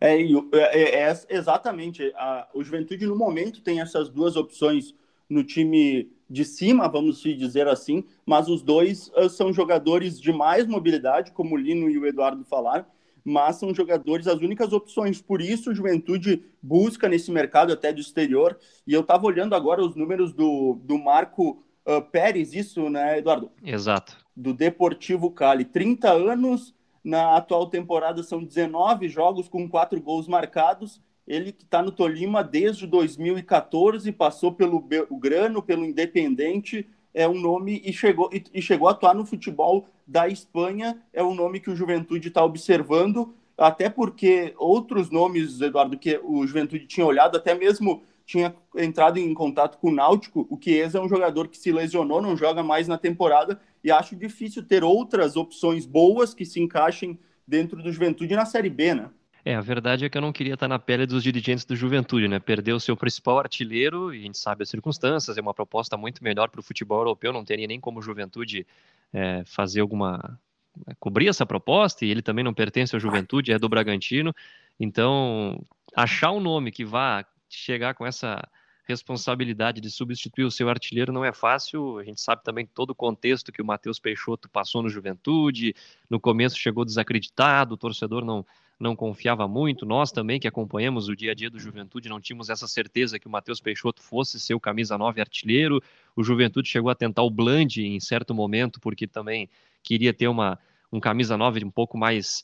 [0.00, 2.10] É, é, é exatamente.
[2.16, 4.94] A, o Juventude, no momento, tem essas duas opções
[5.28, 10.66] no time de cima, vamos dizer assim, mas os dois uh, são jogadores de mais
[10.66, 12.86] mobilidade, como o Lino e o Eduardo falaram,
[13.24, 15.22] mas são jogadores as únicas opções.
[15.22, 18.58] Por isso, o Juventude busca nesse mercado até do exterior.
[18.86, 23.50] E eu estava olhando agora os números do, do Marco uh, Pérez, isso, né, Eduardo?
[23.62, 24.16] Exato.
[24.36, 25.64] Do Deportivo Cali.
[25.64, 31.00] 30 anos, na atual temporada são 19 jogos com quatro gols marcados.
[31.26, 34.78] Ele que está no Tolima desde 2014, passou pelo
[35.10, 39.86] Grano, pelo Independente, é um nome e chegou, e, e chegou a atuar no futebol
[40.06, 45.96] da Espanha, é um nome que o Juventude está observando, até porque outros nomes, Eduardo,
[45.96, 50.58] que o Juventude tinha olhado, até mesmo tinha entrado em contato com o Náutico, o
[50.60, 54.64] Chiesa é um jogador que se lesionou, não joga mais na temporada, e acho difícil
[54.64, 59.10] ter outras opções boas que se encaixem dentro do Juventude na Série B, né?
[59.44, 62.26] É, a verdade é que eu não queria estar na pele dos dirigentes do Juventude,
[62.28, 62.38] né?
[62.38, 66.24] Perdeu o seu principal artilheiro, e a gente sabe as circunstâncias, é uma proposta muito
[66.24, 68.66] melhor para o futebol europeu, não teria nem como Juventude
[69.12, 70.40] é, fazer alguma.
[70.86, 74.34] É, cobrir essa proposta, e ele também não pertence à Juventude, é do Bragantino.
[74.80, 75.62] Então,
[75.94, 78.42] achar um nome que vá chegar com essa
[78.86, 81.98] responsabilidade de substituir o seu artilheiro não é fácil.
[81.98, 85.74] A gente sabe também todo o contexto que o Matheus Peixoto passou no Juventude.
[86.08, 88.44] No começo chegou desacreditado, o torcedor não,
[88.78, 89.86] não confiava muito.
[89.86, 93.26] Nós também, que acompanhamos o dia a dia do Juventude, não tínhamos essa certeza que
[93.26, 95.82] o Matheus Peixoto fosse ser o camisa 9 artilheiro.
[96.16, 99.48] O Juventude chegou a tentar o Bland em certo momento, porque também
[99.82, 100.58] queria ter uma,
[100.92, 102.42] um camisa 9 um pouco mais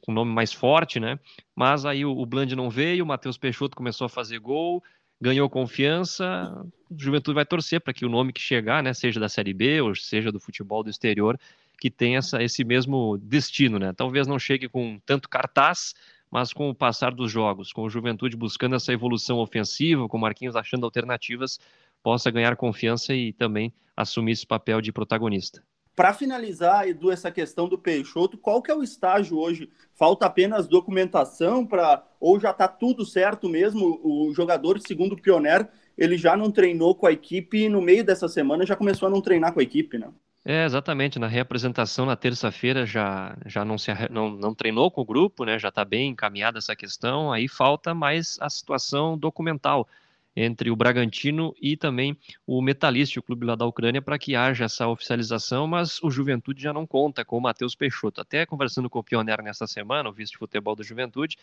[0.00, 1.18] com um nome mais forte, né?
[1.56, 4.82] Mas aí o, o Bland não veio, o Matheus Peixoto começou a fazer gol,
[5.20, 9.28] ganhou confiança, o Juventude vai torcer para que o nome que chegar, né, seja da
[9.28, 11.38] Série B ou seja do futebol do exterior,
[11.82, 13.92] que tenha essa, esse mesmo destino, né?
[13.92, 15.94] Talvez não chegue com tanto cartaz,
[16.30, 20.20] mas com o passar dos jogos, com o Juventude buscando essa evolução ofensiva, com o
[20.20, 21.58] Marquinhos achando alternativas,
[22.00, 25.60] possa ganhar confiança e também assumir esse papel de protagonista.
[25.96, 29.68] Para finalizar, Edu, essa questão do Peixoto, qual que é o estágio hoje?
[29.92, 34.00] Falta apenas documentação para ou já está tudo certo mesmo?
[34.04, 35.66] O jogador, segundo o Pioneiro,
[35.98, 39.10] ele já não treinou com a equipe e no meio dessa semana já começou a
[39.10, 40.12] não treinar com a equipe, né?
[40.44, 41.18] É, exatamente.
[41.20, 45.58] Na reapresentação na terça-feira já, já não, se, não, não treinou com o grupo, né?
[45.58, 47.32] Já está bem encaminhada essa questão.
[47.32, 49.88] Aí falta mais a situação documental
[50.34, 52.16] entre o Bragantino e também
[52.46, 56.62] o Metalist, o clube lá da Ucrânia, para que haja essa oficialização, mas o Juventude
[56.62, 58.20] já não conta com o Matheus Peixoto.
[58.20, 61.36] Até conversando com o Pioneiro nessa semana, o vice de futebol do Juventude,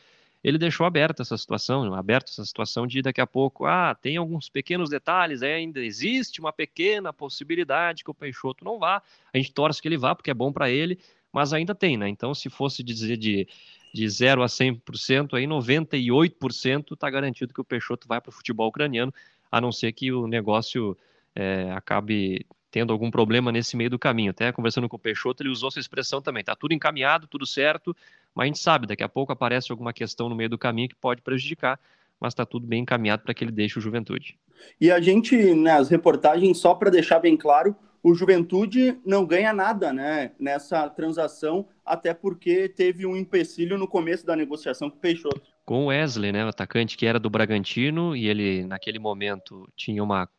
[0.44, 4.50] ele deixou aberta essa situação, aberta essa situação de daqui a pouco, ah, tem alguns
[4.50, 9.82] pequenos detalhes, ainda existe uma pequena possibilidade que o Peixoto não vá, a gente torce
[9.82, 10.98] que ele vá, porque é bom para ele,
[11.32, 12.10] mas ainda tem, né?
[12.10, 13.48] Então, se fosse dizer de
[13.94, 18.68] de 0 a 100%, aí 98% está garantido que o Peixoto vai para o futebol
[18.68, 19.14] ucraniano,
[19.52, 20.96] a não ser que o negócio
[21.36, 24.32] é, acabe tendo algum problema nesse meio do caminho.
[24.32, 26.42] Até conversando com o Peixoto, ele usou essa expressão também.
[26.42, 27.96] Está tudo encaminhado, tudo certo,
[28.34, 30.96] mas a gente sabe, daqui a pouco aparece alguma questão no meio do caminho que
[30.96, 31.80] pode prejudicar,
[32.20, 34.38] mas está tudo bem encaminhado para que ele deixe o Juventude.
[34.80, 39.92] E a gente, nas reportagens, só para deixar bem claro, o Juventude não ganha nada
[39.92, 45.42] né, nessa transação, até porque teve um empecilho no começo da negociação com o Peixoto.
[45.66, 50.04] Com o Wesley, né, o atacante que era do Bragantino, e ele, naquele momento, tinha
[50.04, 50.30] uma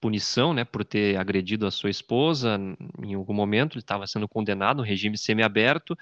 [0.00, 2.58] punição né, por ter agredido a sua esposa
[3.02, 5.98] em algum momento, ele estava sendo condenado, um regime semiaberto,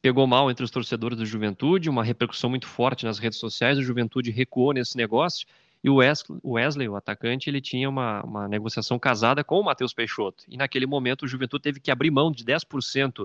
[0.00, 3.82] pegou mal entre os torcedores do Juventude, uma repercussão muito forte nas redes sociais, o
[3.82, 5.46] Juventude recuou nesse negócio,
[5.86, 9.64] e o Wesley, o, Wesley, o atacante, ele tinha uma, uma negociação casada com o
[9.64, 10.42] Matheus Peixoto.
[10.48, 13.24] E naquele momento o Juventude teve que abrir mão de 10%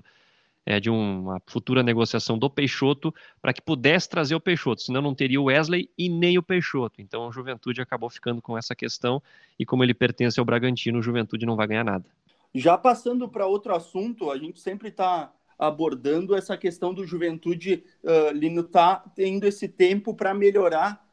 [0.63, 5.15] é, de uma futura negociação do Peixoto para que pudesse trazer o Peixoto, senão não
[5.15, 7.01] teria o Wesley e nem o Peixoto.
[7.01, 9.23] Então o Juventude acabou ficando com essa questão
[9.57, 12.05] e como ele pertence ao Bragantino, o Juventude não vai ganhar nada.
[12.53, 18.31] Já passando para outro assunto, a gente sempre está abordando essa questão do Juventude, uh,
[18.37, 21.09] Lino, tá tendo esse tempo para melhorar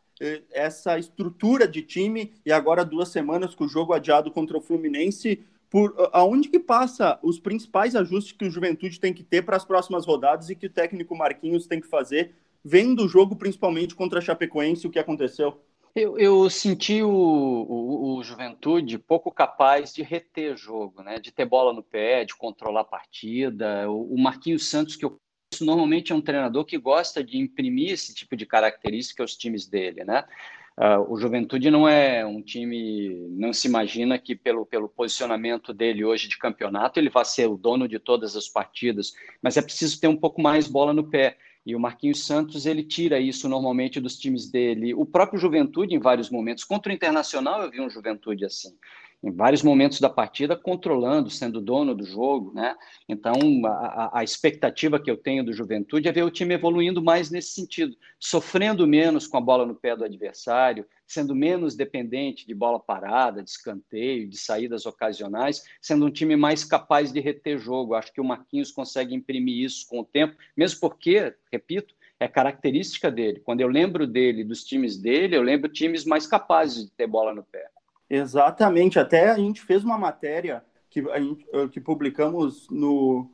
[0.53, 5.45] essa estrutura de time e agora duas semanas com o jogo adiado contra o Fluminense
[5.71, 9.65] por aonde que passa os principais ajustes que o Juventude tem que ter para as
[9.65, 14.19] próximas rodadas e que o técnico Marquinhos tem que fazer, vendo o jogo principalmente contra
[14.19, 15.61] a Chapecoense, o que aconteceu?
[15.95, 21.19] Eu, eu senti o, o, o, Juventude pouco capaz de reter jogo, né?
[21.19, 23.91] de ter bola no pé, de controlar a partida.
[23.91, 25.19] O, o Marquinhos Santos, que eu
[25.65, 30.05] normalmente é um treinador que gosta de imprimir esse tipo de característica aos times dele,
[30.05, 30.25] né?
[30.79, 36.05] Uh, o Juventude não é um time, não se imagina que pelo, pelo posicionamento dele
[36.05, 40.01] hoje de campeonato ele vai ser o dono de todas as partidas, mas é preciso
[40.01, 41.37] ter um pouco mais bola no pé.
[41.67, 44.95] E o Marquinhos Santos ele tira isso normalmente dos times dele.
[44.95, 48.71] O próprio Juventude, em vários momentos, contra o Internacional, eu vi um Juventude assim
[49.23, 52.77] em vários momentos da partida, controlando, sendo dono do jogo, né?
[53.09, 53.35] Então,
[53.67, 57.51] a, a, expectativa que eu tenho do Juventude é ver o time evoluindo mais nesse
[57.51, 62.79] sentido, sofrendo menos com a bola no pé do adversário, sendo menos dependente de bola
[62.79, 67.95] parada, de escanteio, de saídas ocasionais, sendo um time mais capaz de reter jogo.
[67.95, 73.11] Acho que o Marquinhos consegue imprimir isso com o tempo, mesmo porque, repito, é característica
[73.11, 73.41] dele.
[73.41, 77.35] Quando eu lembro dele, dos times dele, eu lembro times mais capazes de ter bola
[77.35, 77.69] no pé.
[78.09, 78.99] Exatamente.
[78.99, 83.31] Até a gente fez uma matéria que, a gente, eh, que publicamos no,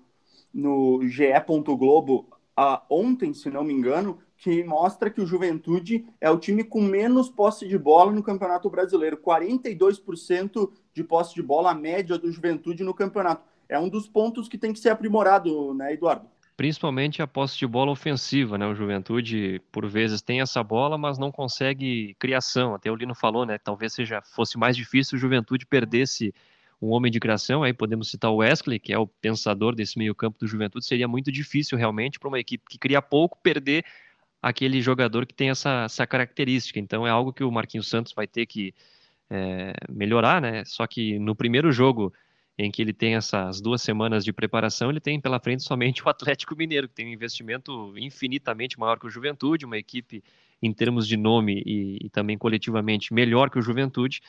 [0.53, 1.33] no GE.
[1.77, 6.63] Globo a, ontem, se não me engano, que mostra que o Juventude é o time
[6.65, 9.17] com menos posse de bola no Campeonato Brasileiro.
[9.17, 13.45] 42% de posse de bola, a média do Juventude no campeonato.
[13.69, 16.29] É um dos pontos que tem que ser aprimorado, né, Eduardo?
[16.57, 18.67] Principalmente a posse de bola ofensiva, né?
[18.67, 22.75] O Juventude, por vezes, tem essa bola, mas não consegue criação.
[22.75, 23.59] Até o Lino falou, né?
[23.59, 26.33] Talvez seja fosse mais difícil o Juventude perdesse
[26.81, 27.63] um homem de criação.
[27.63, 30.85] Aí podemos citar o Wesley, que é o pensador desse meio-campo do Juventude.
[30.85, 33.85] Seria muito difícil, realmente, para uma equipe que cria pouco perder
[34.41, 36.79] aquele jogador que tem essa, essa característica.
[36.79, 38.75] Então, é algo que o Marquinhos Santos vai ter que
[39.31, 40.65] é, melhorar, né?
[40.65, 42.13] Só que no primeiro jogo
[42.57, 46.09] em que ele tem essas duas semanas de preparação, ele tem pela frente somente o
[46.09, 50.23] Atlético Mineiro, que tem um investimento infinitamente maior que o Juventude, uma equipe
[50.63, 54.21] em termos de nome e, e também coletivamente melhor que o Juventude,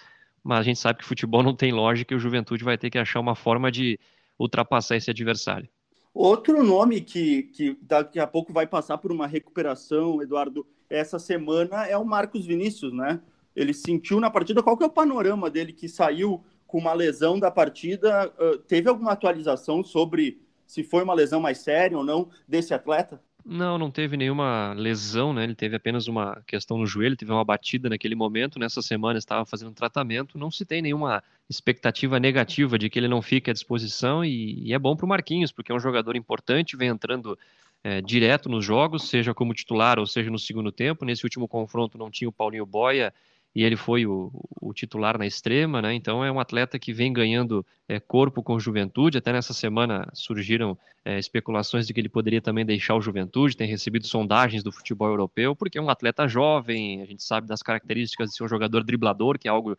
[0.44, 2.98] mas a gente sabe que futebol não tem lógica e o Juventude vai ter que
[2.98, 4.00] achar uma forma de
[4.38, 5.70] ultrapassar esse adversário.
[6.14, 11.86] Outro nome que, que daqui a pouco vai passar por uma recuperação, Eduardo, essa semana
[11.88, 13.20] é o Marcos Vinícius, né?
[13.56, 17.40] Ele sentiu na partida, qual que é o panorama dele que saiu com uma lesão
[17.40, 18.32] da partida.
[18.68, 23.22] Teve alguma atualização sobre se foi uma lesão mais séria ou não desse atleta?
[23.48, 25.44] Não, não teve nenhuma lesão, né?
[25.44, 28.58] Ele teve apenas uma questão no joelho, teve uma batida naquele momento.
[28.58, 30.36] Nessa semana estava fazendo tratamento.
[30.36, 34.74] Não se tem nenhuma expectativa negativa de que ele não fique à disposição e, e
[34.74, 37.38] é bom para o Marquinhos, porque é um jogador importante, vem entrando
[37.84, 41.06] é, direto nos jogos, seja como titular ou seja no segundo tempo.
[41.06, 43.14] Nesse último confronto não tinha o Paulinho Boia
[43.56, 45.94] e ele foi o, o, titular na extrema, né?
[45.94, 49.18] Então é um atleta que vem ganhando é, corpo com juventude.
[49.18, 53.66] Até nessa semana surgiram é, especulações de que ele poderia também deixar o juventude, tem
[53.66, 58.32] recebido sondagens do futebol europeu, porque é um atleta jovem, a gente sabe das características
[58.32, 59.78] de ser um jogador driblador, que é algo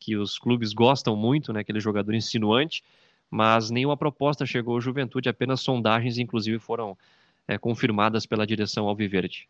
[0.00, 1.60] que os clubes gostam muito, né?
[1.60, 2.82] Aquele jogador insinuante,
[3.30, 6.96] mas nenhuma proposta chegou ao juventude, apenas sondagens, inclusive, foram
[7.46, 9.46] é, confirmadas pela direção Alviverde.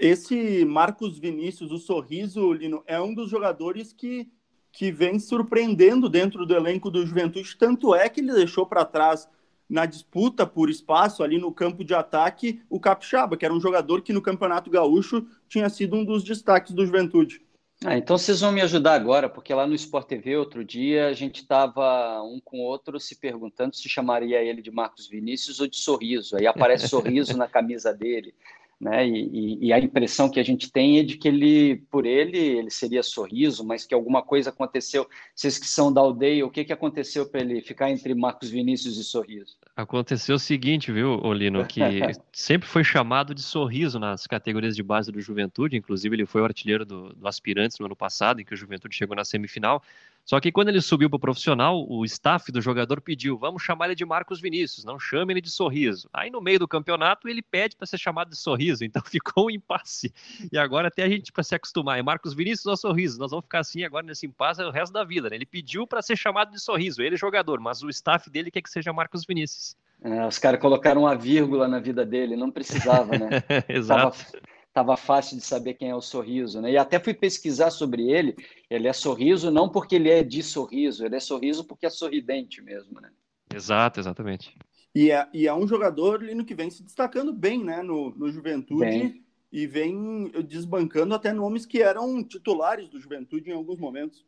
[0.00, 4.28] Esse Marcos Vinícius, o sorriso, Lino, é um dos jogadores que,
[4.72, 7.56] que vem surpreendendo dentro do elenco do Juventude.
[7.56, 9.28] Tanto é que ele deixou para trás
[9.68, 14.00] na disputa por espaço ali no campo de ataque o Capixaba, que era um jogador
[14.00, 17.44] que no Campeonato Gaúcho tinha sido um dos destaques do Juventude.
[17.84, 21.12] Ah, então vocês vão me ajudar agora, porque lá no Sport TV outro dia a
[21.12, 25.66] gente estava um com o outro se perguntando se chamaria ele de Marcos Vinícius ou
[25.66, 26.36] de Sorriso.
[26.36, 28.34] Aí aparece Sorriso na camisa dele
[28.80, 29.08] né?
[29.08, 32.70] E, e, a impressão que a gente tem é de que ele, por ele, ele
[32.70, 35.08] seria sorriso, mas que alguma coisa aconteceu.
[35.34, 38.98] Vocês que são da aldeia, o que, que aconteceu para ele ficar entre Marcos Vinícius
[38.98, 39.56] e Sorriso?
[39.74, 41.80] Aconteceu o seguinte, viu, Olino, que
[42.32, 46.44] sempre foi chamado de sorriso nas categorias de base do Juventude, inclusive ele foi o
[46.44, 49.82] artilheiro do, do Aspirantes no ano passado, em que o Juventude chegou na semifinal.
[50.26, 53.86] Só que quando ele subiu para o profissional, o staff do jogador pediu: vamos chamar
[53.86, 56.10] ele de Marcos Vinícius, não chame ele de sorriso.
[56.12, 59.50] Aí no meio do campeonato ele pede para ser chamado de sorriso, então ficou um
[59.50, 60.12] impasse.
[60.50, 63.20] E agora até a gente para se acostumar: é Marcos Vinícius ou sorriso?
[63.20, 65.30] Nós vamos ficar assim agora nesse impasse o resto da vida.
[65.30, 65.36] Né?
[65.36, 68.62] Ele pediu para ser chamado de sorriso, ele é jogador, mas o staff dele quer
[68.62, 69.76] que seja Marcos Vinícius.
[70.02, 73.28] É, os caras colocaram uma vírgula na vida dele, não precisava, né?
[73.68, 74.18] Exato.
[74.18, 76.70] Tava, tava, fácil de saber quem é o Sorriso, né?
[76.70, 78.36] E até fui pesquisar sobre ele.
[78.68, 82.60] Ele é Sorriso não porque ele é de sorriso, ele é Sorriso porque é sorridente
[82.60, 83.10] mesmo, né?
[83.54, 84.54] Exato, exatamente.
[84.94, 88.30] E é, e é um jogador, Lino, que vem se destacando bem, né, no, no
[88.30, 88.80] Juventude.
[88.80, 89.24] Bem.
[89.50, 94.26] E vem desbancando até nomes que eram titulares do Juventude em alguns momentos.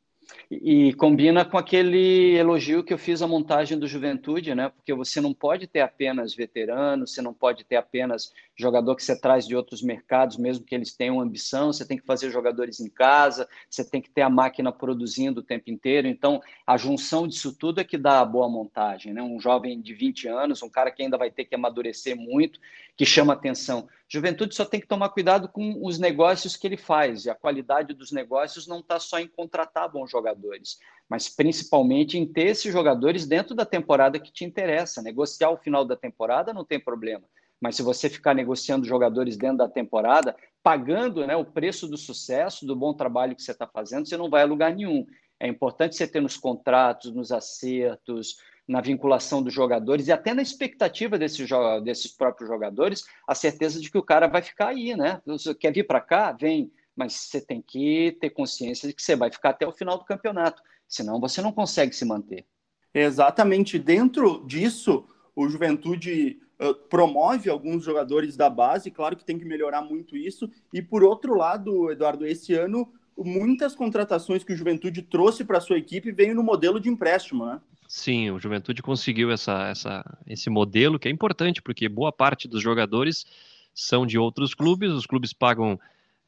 [0.50, 4.68] E, combina com aquele elogio que eu fiz à montagem do Juventude, né?
[4.68, 9.18] Porque você não pode ter apenas veteranos, você não pode ter apenas jogador que você
[9.18, 12.88] traz de outros mercados, mesmo que eles tenham ambição, você tem que fazer jogadores em
[12.88, 16.08] casa, você tem que ter a máquina produzindo o tempo inteiro.
[16.08, 19.22] Então, a junção disso tudo é que dá a boa montagem, né?
[19.22, 22.58] Um jovem de 20 anos, um cara que ainda vai ter que amadurecer muito,
[22.96, 23.88] que chama atenção.
[24.08, 27.94] Juventude só tem que tomar cuidado com os negócios que ele faz, e a qualidade
[27.94, 33.26] dos negócios não está só em contratar bons jogadores, mas principalmente em ter esses jogadores
[33.26, 35.02] dentro da temporada que te interessa.
[35.02, 37.22] Negociar o final da temporada não tem problema,
[37.60, 42.66] mas se você ficar negociando jogadores dentro da temporada, pagando né, o preço do sucesso,
[42.66, 45.06] do bom trabalho que você está fazendo, você não vai a lugar nenhum.
[45.40, 50.42] É importante você ter nos contratos, nos acertos, na vinculação dos jogadores e até na
[50.42, 51.48] expectativa desses,
[51.82, 55.22] desses próprios jogadores, a certeza de que o cara vai ficar aí, né?
[55.24, 56.32] Você quer vir para cá?
[56.32, 59.96] Vem, mas você tem que ter consciência de que você vai ficar até o final
[59.96, 62.44] do campeonato, senão você não consegue se manter.
[62.92, 63.78] Exatamente.
[63.78, 65.06] Dentro disso,
[65.40, 70.50] o Juventude uh, promove alguns jogadores da base, claro que tem que melhorar muito isso.
[70.74, 75.78] E por outro lado, Eduardo, esse ano muitas contratações que o Juventude trouxe para sua
[75.78, 77.60] equipe veio no modelo de empréstimo, né?
[77.86, 82.62] Sim, o Juventude conseguiu essa, essa, esse modelo que é importante, porque boa parte dos
[82.62, 83.24] jogadores
[83.72, 85.78] são de outros clubes, os clubes pagam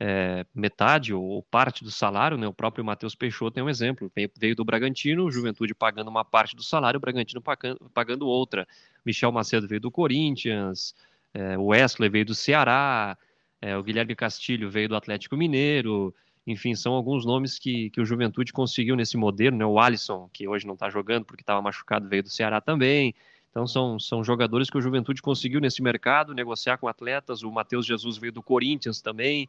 [0.03, 2.49] é, metade ou parte do salário, né?
[2.49, 6.63] O próprio Matheus Peixoto tem um exemplo, veio do Bragantino, Juventude pagando uma parte do
[6.63, 8.67] salário, o Bragantino pagando, pagando outra.
[9.05, 10.95] Michel Macedo veio do Corinthians,
[11.35, 13.17] é, o Wesley veio do Ceará,
[13.61, 16.15] é, o Guilherme Castilho veio do Atlético Mineiro,
[16.47, 19.67] enfim, são alguns nomes que, que o Juventude conseguiu nesse modelo, né?
[19.67, 23.15] O Alisson, que hoje não está jogando porque estava machucado, veio do Ceará também.
[23.51, 27.43] Então são, são jogadores que o Juventude conseguiu nesse mercado negociar com atletas.
[27.43, 29.47] O Matheus Jesus veio do Corinthians também.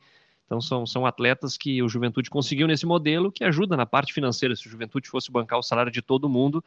[0.51, 4.53] Então são, são atletas que o Juventude conseguiu nesse modelo que ajuda na parte financeira.
[4.53, 6.61] Se o Juventude fosse bancar o salário de todo mundo,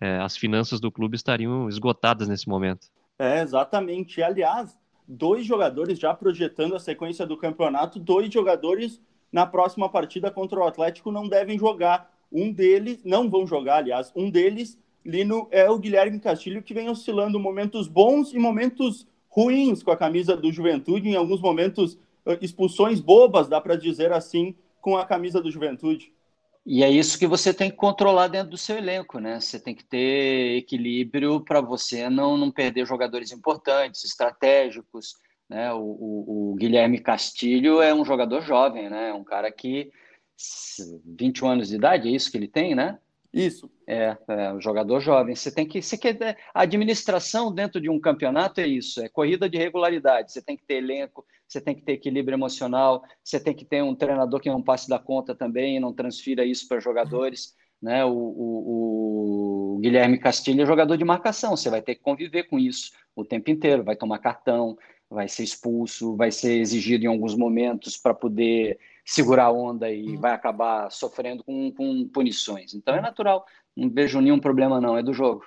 [0.00, 2.88] é, as finanças do clube estariam esgotadas nesse momento.
[3.16, 4.20] É, exatamente.
[4.20, 10.58] Aliás, dois jogadores já projetando a sequência do campeonato, dois jogadores na próxima partida contra
[10.58, 12.12] o Atlético não devem jogar.
[12.32, 16.88] Um deles, não vão jogar, aliás, um deles, Lino, é o Guilherme Castilho, que vem
[16.88, 21.96] oscilando momentos bons e momentos ruins com a camisa do Juventude, em alguns momentos
[22.40, 26.12] expulsões bobas, dá para dizer assim, com a camisa do Juventude.
[26.64, 29.40] E é isso que você tem que controlar dentro do seu elenco, né?
[29.40, 35.16] Você tem que ter equilíbrio para você não, não perder jogadores importantes, estratégicos,
[35.48, 35.72] né?
[35.72, 39.12] O, o, o, Guilherme Castilho é um jogador jovem, né?
[39.12, 39.90] Um cara que
[41.04, 42.98] 21 anos de idade, é isso que ele tem, né?
[43.32, 43.70] Isso.
[43.86, 45.34] É, é um jogador jovem.
[45.34, 45.80] Você tem que.
[45.80, 50.32] Você quer, a administração dentro de um campeonato é isso, é corrida de regularidade.
[50.32, 53.82] Você tem que ter elenco, você tem que ter equilíbrio emocional, você tem que ter
[53.82, 57.54] um treinador que não passe da conta também não transfira isso para jogadores.
[57.80, 58.04] Né?
[58.04, 62.58] O, o, o, Guilherme Castilho é jogador de marcação, você vai ter que conviver com
[62.58, 64.76] isso o tempo inteiro, vai tomar cartão,
[65.08, 68.78] vai ser expulso, vai ser exigido em alguns momentos para poder
[69.10, 72.74] segurar a onda e vai acabar sofrendo com, com punições.
[72.74, 73.44] Então é natural,
[73.76, 75.44] não vejo nenhum problema não, é do jogo.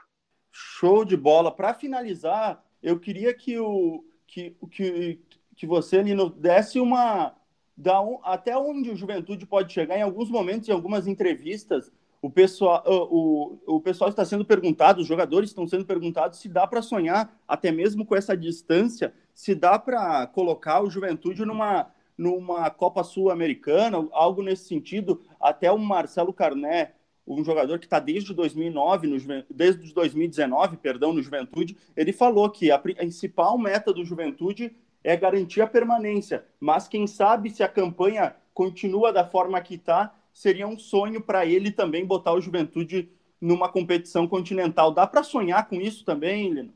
[0.51, 1.49] Show de bola.
[1.49, 5.21] Para finalizar, eu queria que o que, que,
[5.55, 7.33] que você, Lino, desse uma
[7.75, 11.89] da um, até onde o Juventude pode chegar em alguns momentos, em algumas entrevistas,
[12.21, 16.49] o pessoal, o, o, o pessoal está sendo perguntado, os jogadores estão sendo perguntados se
[16.49, 21.92] dá para sonhar, até mesmo com essa distância, se dá para colocar o Juventude numa,
[22.17, 25.21] numa Copa Sul-Americana, algo nesse sentido.
[25.39, 26.93] Até o Marcelo Carné,
[27.25, 32.71] um jogador que está desde 2009, no, desde 2019, perdão, no Juventude, ele falou que
[32.71, 38.35] a principal meta do Juventude é garantir a permanência, mas quem sabe se a campanha
[38.53, 43.09] continua da forma que está, seria um sonho para ele também botar o Juventude
[43.39, 44.91] numa competição continental.
[44.91, 46.73] Dá para sonhar com isso também, Lino?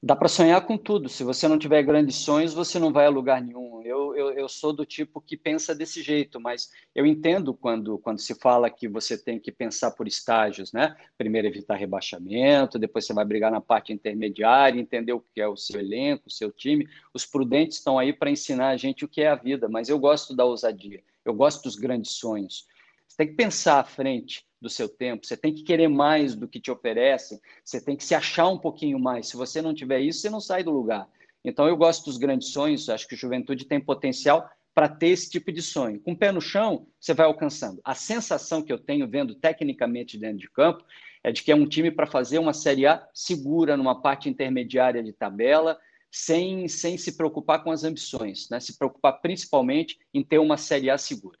[0.00, 1.08] Dá para sonhar com tudo.
[1.08, 3.73] Se você não tiver grandes sonhos, você não vai a lugar nenhum.
[4.14, 8.34] Eu, eu, sou do tipo que pensa desse jeito, mas eu entendo quando, quando se
[8.34, 10.96] fala que você tem que pensar por estágios, né?
[11.18, 15.56] Primeiro evitar rebaixamento, depois você vai brigar na parte intermediária, entender o que é o
[15.56, 16.88] seu elenco, o seu time.
[17.12, 19.98] Os prudentes estão aí para ensinar a gente o que é a vida, mas eu
[19.98, 22.66] gosto da ousadia, eu gosto dos grandes sonhos.
[23.06, 26.48] Você tem que pensar à frente, do seu tempo, você tem que querer mais do
[26.48, 29.28] que te oferecem, você tem que se achar um pouquinho mais.
[29.28, 31.06] Se você não tiver isso, você não sai do lugar.
[31.44, 35.30] Então, eu gosto dos grandes sonhos, acho que a juventude tem potencial para ter esse
[35.30, 36.00] tipo de sonho.
[36.00, 37.80] Com o pé no chão, você vai alcançando.
[37.84, 40.84] A sensação que eu tenho vendo tecnicamente dentro de campo
[41.22, 45.02] é de que é um time para fazer uma Série A segura numa parte intermediária
[45.02, 45.78] de tabela,
[46.10, 48.58] sem, sem se preocupar com as ambições, né?
[48.58, 51.38] se preocupar principalmente em ter uma Série A segura.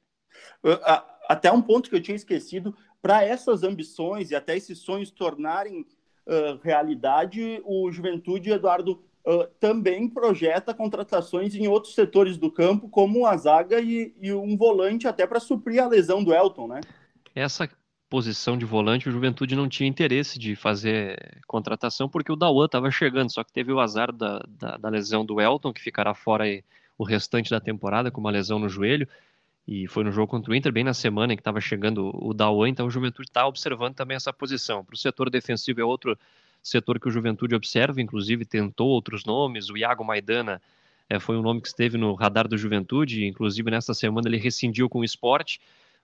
[1.28, 5.86] Até um ponto que eu tinha esquecido, para essas ambições e até esses sonhos tornarem
[6.26, 13.26] uh, realidade, o Juventude, Eduardo, uh, também projeta contratações em outros setores do campo, como
[13.26, 16.80] a zaga e, e um volante até para suprir a lesão do Elton, né?
[17.34, 17.68] Essa
[18.08, 22.90] posição de volante, o Juventude não tinha interesse de fazer contratação, porque o Dauan estava
[22.90, 26.44] chegando, só que teve o azar da, da, da, lesão do Elton, que ficará fora
[26.96, 29.08] o restante da temporada com uma lesão no joelho,
[29.66, 32.32] e foi no jogo contra o Inter, bem na semana em que estava chegando o
[32.32, 34.84] Dauan, então o Juventude está observando também essa posição.
[34.84, 36.16] Para o setor defensivo é outro
[36.64, 40.60] setor que o Juventude observa, inclusive tentou outros nomes, o Iago Maidana
[41.08, 44.88] é, foi um nome que esteve no radar do Juventude, inclusive nesta semana ele rescindiu
[44.88, 45.60] com o esporte,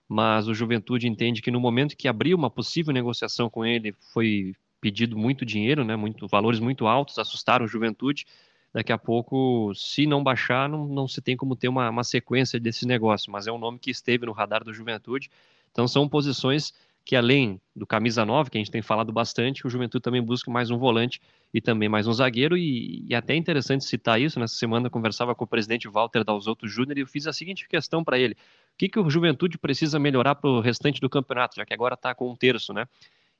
[0.07, 4.53] mas o Juventude entende que no momento que abriu uma possível negociação com ele, foi
[4.79, 8.25] pedido muito dinheiro, né, muito, valores muito altos, assustaram o Juventude,
[8.71, 12.59] daqui a pouco, se não baixar, não, não se tem como ter uma, uma sequência
[12.59, 15.29] desse negócio, mas é um nome que esteve no radar do Juventude,
[15.71, 16.73] então são posições
[17.03, 20.51] que além do camisa 9, que a gente tem falado bastante, o Juventude também busca
[20.51, 21.19] mais um volante
[21.53, 24.91] e também mais um zagueiro, e, e até é interessante citar isso, nessa semana eu
[24.91, 28.33] conversava com o presidente Walter Dalzotto Júnior e eu fiz a seguinte questão para ele,
[28.33, 28.37] o
[28.77, 32.13] que, que o Juventude precisa melhorar para o restante do campeonato, já que agora está
[32.13, 32.87] com um terço, né?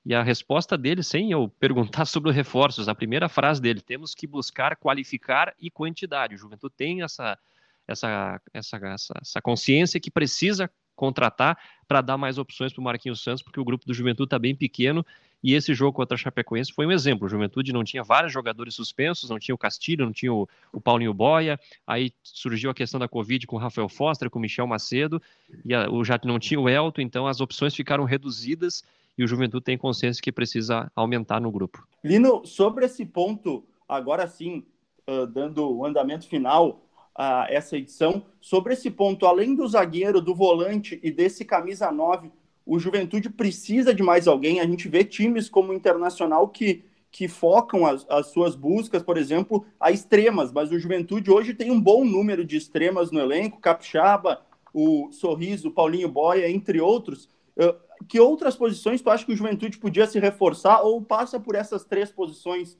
[0.04, 4.16] E a resposta dele, sem eu perguntar sobre os reforços, a primeira frase dele, temos
[4.16, 6.36] que buscar qualificar e quantidade.
[6.36, 7.38] O Juventude tem essa,
[7.88, 10.70] essa, essa, essa, essa consciência que precisa
[11.02, 14.38] contratar para dar mais opções para o Marquinhos Santos, porque o grupo do Juventude está
[14.38, 15.04] bem pequeno
[15.44, 17.26] e esse jogo contra a Chapecoense foi um exemplo.
[17.26, 20.80] O Juventude não tinha vários jogadores suspensos, não tinha o Castilho, não tinha o, o
[20.80, 24.68] Paulinho Boia, aí surgiu a questão da Covid com o Rafael Foster, com o Michel
[24.68, 25.20] Macedo,
[25.66, 28.84] e a, o, já não tinha o Elton, então as opções ficaram reduzidas
[29.18, 31.84] e o Juventude tem consciência que precisa aumentar no grupo.
[32.04, 34.64] Lino, sobre esse ponto, agora sim,
[35.10, 36.86] uh, dando o andamento final,
[37.16, 38.26] a essa edição.
[38.40, 42.32] Sobre esse ponto, além do zagueiro, do volante e desse camisa 9,
[42.66, 44.60] o Juventude precisa de mais alguém.
[44.60, 49.18] A gente vê times como o Internacional que, que focam as, as suas buscas, por
[49.18, 53.60] exemplo, a extremas, mas o Juventude hoje tem um bom número de extremas no elenco,
[53.60, 54.42] Capixaba,
[54.74, 57.30] o Sorriso, Paulinho Boia, entre outros.
[58.08, 61.84] Que outras posições tu acha que o Juventude podia se reforçar ou passa por essas
[61.84, 62.78] três posições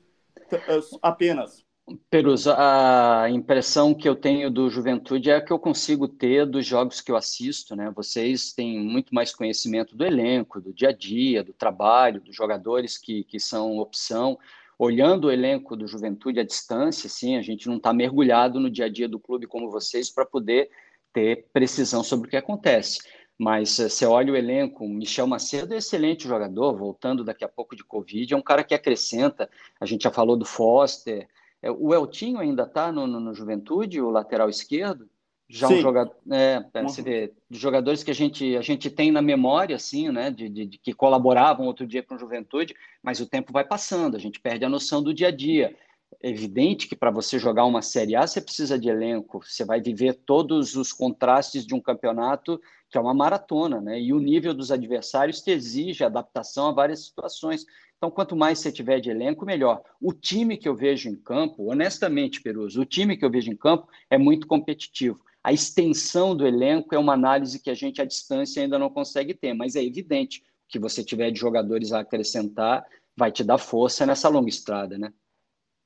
[1.00, 1.64] apenas?
[2.10, 6.66] Perusa, a impressão que eu tenho do Juventude é a que eu consigo ter dos
[6.66, 7.90] jogos que eu assisto, né?
[7.94, 12.98] Vocês têm muito mais conhecimento do elenco, do dia a dia, do trabalho, dos jogadores
[12.98, 14.38] que, que são opção.
[14.78, 18.86] Olhando o elenco do Juventude à distância, sim, a gente não está mergulhado no dia
[18.86, 20.70] a dia do clube como vocês para poder
[21.12, 23.00] ter precisão sobre o que acontece.
[23.38, 27.74] Mas eh, você olha o elenco, Michel Macedo é excelente jogador, voltando daqui a pouco
[27.74, 29.48] de Covid, é um cara que acrescenta.
[29.80, 31.28] A gente já falou do Foster,
[31.70, 35.08] o Eltinho ainda está no, no, no, Juventude, o lateral esquerdo?
[35.48, 35.74] Já Sim.
[35.74, 36.88] um jogador, é, uhum.
[37.04, 40.64] vê, de jogadores que a gente, a gente tem na memória, assim, né, de, de,
[40.64, 44.40] de que colaboravam outro dia com o Juventude, mas o tempo vai passando, a gente
[44.40, 45.76] perde a noção do dia a dia.
[46.22, 49.80] É evidente que para você jogar uma Série A você precisa de elenco, você vai
[49.80, 52.60] viver todos os contrastes de um campeonato
[52.92, 53.98] que é uma maratona, né?
[53.98, 57.64] E o nível dos adversários te exige adaptação a várias situações.
[58.02, 59.80] Então, quanto mais você tiver de elenco, melhor.
[60.00, 63.54] O time que eu vejo em campo, honestamente, Peruso, o time que eu vejo em
[63.54, 65.20] campo é muito competitivo.
[65.40, 69.34] A extensão do elenco é uma análise que a gente à distância ainda não consegue
[69.34, 72.84] ter, mas é evidente que você tiver de jogadores a acrescentar
[73.16, 75.12] vai te dar força nessa longa estrada, né?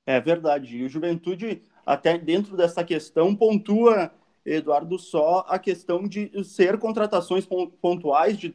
[0.06, 0.74] É verdade.
[0.74, 4.10] E o Juventude, até dentro dessa questão, pontua,
[4.42, 7.46] Eduardo, só a questão de ser contratações
[7.78, 8.38] pontuais.
[8.38, 8.54] De,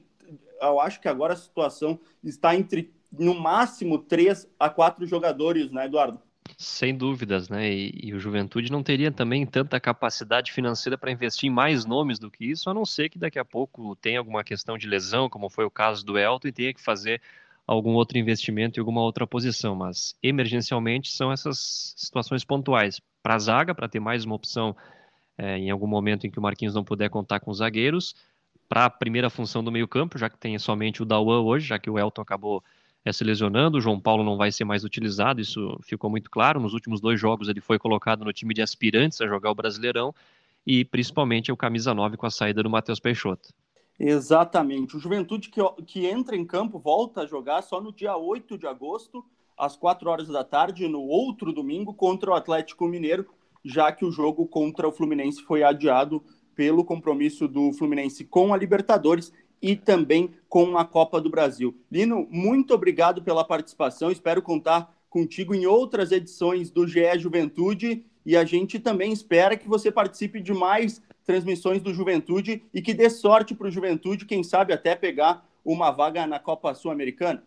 [0.60, 5.86] eu acho que agora a situação está entre no máximo três a quatro jogadores, né,
[5.86, 6.20] Eduardo?
[6.58, 7.72] Sem dúvidas, né?
[7.72, 12.20] E, e, o Juventude não teria também tanta capacidade financeira para investir em mais nomes
[12.20, 15.30] do que isso, a não ser que daqui a pouco tenha alguma questão de lesão,
[15.30, 17.22] como foi o caso do Elton, e tenha que fazer
[17.66, 19.76] algum outro investimento em alguma outra posição.
[19.76, 23.00] Mas emergencialmente são essas situações pontuais.
[23.24, 24.76] Para a zaga, para ter mais uma opção
[25.38, 28.16] é, em algum momento em que o Marquinhos não puder contar com os zagueiros,
[28.68, 31.90] para a primeira função do meio-campo, já que tem somente o Dawan hoje, já que
[31.90, 32.64] o Elton acabou
[33.04, 36.60] é, se lesionando, o João Paulo não vai ser mais utilizado, isso ficou muito claro.
[36.60, 40.14] Nos últimos dois jogos ele foi colocado no time de aspirantes a jogar o Brasileirão
[40.66, 43.50] e principalmente o camisa 9 com a saída do Matheus Peixoto.
[44.00, 44.96] Exatamente.
[44.96, 48.68] O Juventude que, que entra em campo volta a jogar só no dia 8 de
[48.68, 49.24] agosto,
[49.58, 53.28] às 4 horas da tarde, no outro domingo, contra o Atlético Mineiro,
[53.64, 56.24] já que o jogo contra o Fluminense foi adiado
[56.56, 59.32] pelo compromisso do Fluminense com a Libertadores
[59.62, 61.76] e também com a Copa do Brasil.
[61.92, 64.12] Lino, muito obrigado pela participação.
[64.12, 69.68] Espero contar contigo em outras edições do GE Juventude e a gente também espera que
[69.68, 74.44] você participe de mais transmissões do Juventude e que dê sorte para o Juventude, quem
[74.44, 77.44] sabe até pegar uma vaga na Copa Sul-Americana.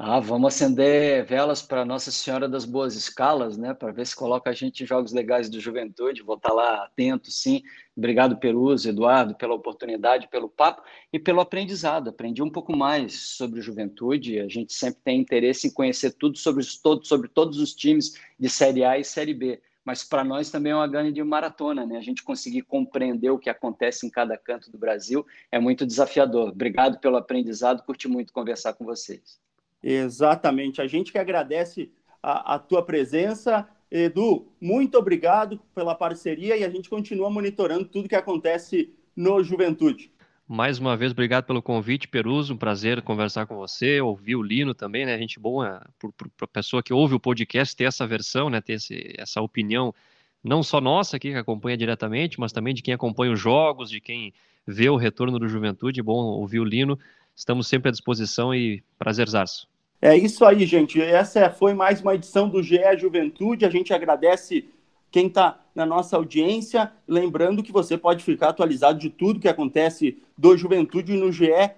[0.00, 3.74] Ah, vamos acender velas para Nossa Senhora das Boas Escalas, né?
[3.74, 6.22] Para ver se coloca a gente em jogos legais do Juventude.
[6.22, 7.64] Vou estar tá lá atento, sim.
[7.96, 10.82] Obrigado, Peruso, Eduardo, pela oportunidade, pelo papo
[11.12, 12.10] e pelo aprendizado.
[12.10, 14.38] Aprendi um pouco mais sobre o Juventude.
[14.38, 18.84] A gente sempre tem interesse em conhecer tudo sobre, sobre todos os times de Série
[18.84, 21.96] A e Série B mas para nós também é uma grande maratona, né?
[21.96, 26.50] A gente conseguir compreender o que acontece em cada canto do Brasil é muito desafiador.
[26.50, 29.47] Obrigado pelo aprendizado, curti muito conversar com vocês.
[29.82, 31.90] Exatamente, a gente que agradece
[32.22, 33.68] a, a tua presença.
[33.90, 40.12] Edu, muito obrigado pela parceria e a gente continua monitorando tudo que acontece no Juventude.
[40.46, 42.54] Mais uma vez, obrigado pelo convite, Peruso.
[42.54, 45.18] Um prazer conversar com você, ouvir o Lino também, né?
[45.18, 46.10] Gente boa para
[46.40, 48.58] a pessoa que ouve o podcast ter essa versão, né?
[48.62, 49.94] Ter esse, essa opinião,
[50.42, 54.00] não só nossa aqui que acompanha diretamente, mas também de quem acompanha os jogos, de
[54.00, 54.32] quem
[54.66, 56.02] vê o retorno do Juventude.
[56.02, 56.98] Bom ouvir o Lino.
[57.38, 59.68] Estamos sempre à disposição e prazerzaço.
[60.02, 61.00] É isso aí, gente.
[61.00, 63.64] Essa foi mais uma edição do GE Juventude.
[63.64, 64.68] A gente agradece
[65.08, 66.90] quem está na nossa audiência.
[67.06, 71.70] Lembrando que você pode ficar atualizado de tudo que acontece do Juventude no GE.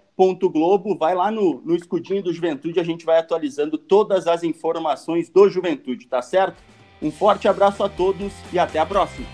[0.50, 5.30] Globo, vai lá no, no escudinho do Juventude, a gente vai atualizando todas as informações
[5.30, 6.62] do Juventude, tá certo?
[7.00, 9.26] Um forte abraço a todos e até a próxima.